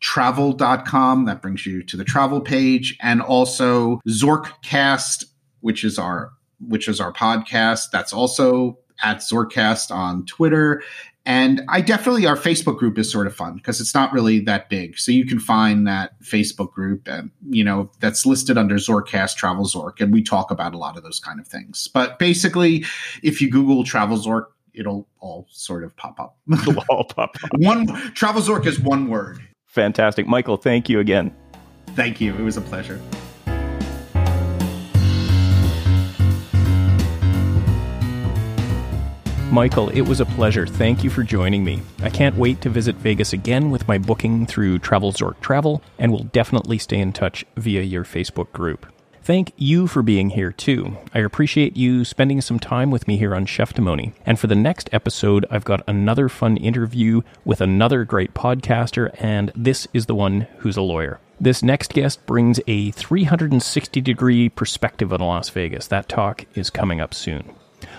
[0.00, 5.24] travel.com, that brings you to the travel page and also Zorkcast,
[5.60, 7.90] which is our which is our podcast.
[7.90, 10.82] That's also at Zorkcast on Twitter.
[11.26, 14.68] And I definitely, our Facebook group is sort of fun because it's not really that
[14.68, 14.98] big.
[14.98, 19.64] So you can find that Facebook group and, you know, that's listed under Zorkcast Travel
[19.64, 20.00] Zork.
[20.00, 21.88] And we talk about a lot of those kind of things.
[21.88, 22.84] But basically,
[23.22, 26.36] if you Google Travel Zork, it'll all sort of pop up.
[26.52, 27.50] It'll all pop up.
[27.58, 29.40] one Travel Zork is one word.
[29.66, 30.26] Fantastic.
[30.26, 31.34] Michael, thank you again.
[31.94, 32.34] Thank you.
[32.34, 33.00] It was a pleasure.
[39.54, 40.66] Michael, it was a pleasure.
[40.66, 41.80] Thank you for joining me.
[42.02, 46.10] I can't wait to visit Vegas again with my booking through Travel Zork Travel, and
[46.10, 48.84] will definitely stay in touch via your Facebook group.
[49.22, 50.98] Thank you for being here too.
[51.14, 54.12] I appreciate you spending some time with me here on Cheftimony.
[54.26, 59.52] And for the next episode, I've got another fun interview with another great podcaster, and
[59.54, 61.20] this is the one who's a lawyer.
[61.40, 65.86] This next guest brings a 360 degree perspective on Las Vegas.
[65.86, 67.54] That talk is coming up soon.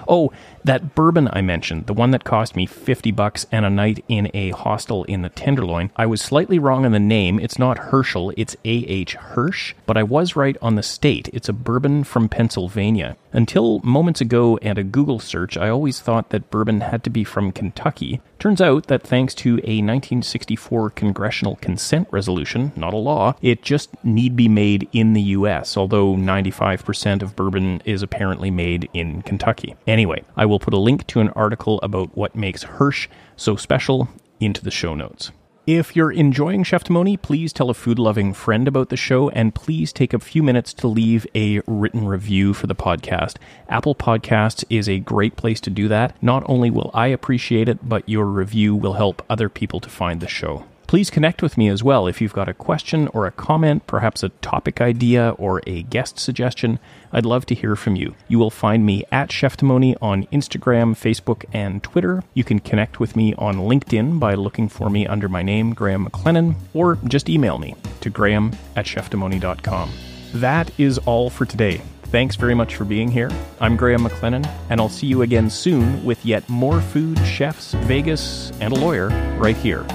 [0.08, 0.32] Oh,
[0.66, 4.30] that bourbon I mentioned, the one that cost me 50 bucks and a night in
[4.34, 7.40] a hostel in the Tenderloin, I was slightly wrong on the name.
[7.40, 9.14] It's not Herschel, it's A.H.
[9.14, 11.30] Hirsch, but I was right on the state.
[11.32, 13.16] It's a bourbon from Pennsylvania.
[13.32, 17.24] Until moments ago and a Google search, I always thought that bourbon had to be
[17.24, 18.22] from Kentucky.
[18.40, 23.90] Turns out that thanks to a 1964 congressional consent resolution, not a law, it just
[24.06, 29.76] need be made in the US, although 95% of bourbon is apparently made in Kentucky.
[29.86, 33.58] Anyway, I will will put a link to an article about what makes Hirsch so
[33.58, 34.08] special
[34.40, 35.34] into the show notes.
[35.68, 39.92] If you're enjoying Cheftimony, please tell a food loving friend about the show and please
[39.92, 43.36] take a few minutes to leave a written review for the podcast.
[43.68, 46.16] Apple Podcasts is a great place to do that.
[46.24, 50.22] Not only will I appreciate it, but your review will help other people to find
[50.22, 50.64] the show.
[50.88, 54.22] Please connect with me as well if you've got a question or a comment, perhaps
[54.22, 56.78] a topic idea or a guest suggestion.
[57.12, 58.14] I'd love to hear from you.
[58.28, 62.24] You will find me at Cheftimony on Instagram, Facebook, and Twitter.
[62.36, 66.08] You can connect with me on LinkedIn by looking for me under my name, Graham
[66.08, 69.92] McLennan, or just email me to graham at cheftimony.com.
[70.36, 71.82] That is all for today.
[72.04, 73.32] Thanks very much for being here.
[73.60, 78.52] I'm Graham McLennan, and I'll see you again soon with yet more food, chefs, Vegas,
[78.62, 79.08] and a lawyer
[79.40, 79.86] right here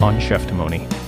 [0.00, 1.07] on Cheftimony.